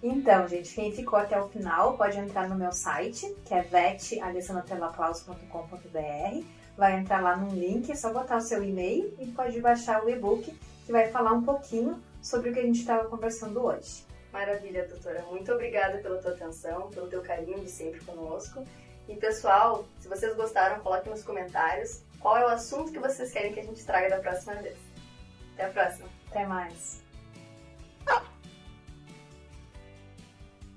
Então, 0.01 0.47
gente, 0.47 0.73
quem 0.75 0.91
ficou 0.91 1.17
até 1.17 1.39
o 1.39 1.47
final 1.49 1.97
pode 1.97 2.17
entrar 2.17 2.47
no 2.47 2.55
meu 2.55 2.71
site, 2.71 3.35
que 3.45 3.53
é 3.53 3.61
vetalessandratelaclaus.com.br. 3.61 6.45
Vai 6.77 6.99
entrar 6.99 7.21
lá 7.21 7.35
num 7.35 7.55
link, 7.55 7.91
é 7.91 7.95
só 7.95 8.13
botar 8.13 8.37
o 8.37 8.41
seu 8.41 8.63
e-mail 8.63 9.13
e 9.19 9.25
pode 9.27 9.59
baixar 9.59 10.03
o 10.03 10.09
e-book 10.09 10.55
que 10.85 10.91
vai 10.91 11.09
falar 11.09 11.33
um 11.33 11.43
pouquinho 11.43 11.99
sobre 12.21 12.51
o 12.51 12.53
que 12.53 12.59
a 12.59 12.63
gente 12.63 12.79
estava 12.79 13.09
conversando 13.09 13.65
hoje. 13.65 14.05
Maravilha, 14.31 14.87
doutora. 14.87 15.23
Muito 15.23 15.51
obrigada 15.51 15.97
pela 15.97 16.21
tua 16.21 16.31
atenção, 16.31 16.89
pelo 16.89 17.07
teu 17.07 17.21
carinho 17.21 17.59
de 17.59 17.71
sempre 17.71 17.99
conosco. 18.01 18.63
E 19.07 19.15
pessoal, 19.15 19.85
se 19.99 20.07
vocês 20.07 20.35
gostaram, 20.35 20.79
coloquem 20.81 21.11
nos 21.11 21.23
comentários 21.23 22.01
qual 22.19 22.37
é 22.37 22.45
o 22.45 22.49
assunto 22.49 22.91
que 22.91 22.99
vocês 22.99 23.31
querem 23.31 23.53
que 23.53 23.59
a 23.59 23.63
gente 23.63 23.83
traga 23.85 24.09
da 24.09 24.19
próxima 24.19 24.55
vez. 24.55 24.77
Até 25.53 25.65
a 25.65 25.69
próxima. 25.69 26.09
Até 26.29 26.45
mais. 26.45 27.06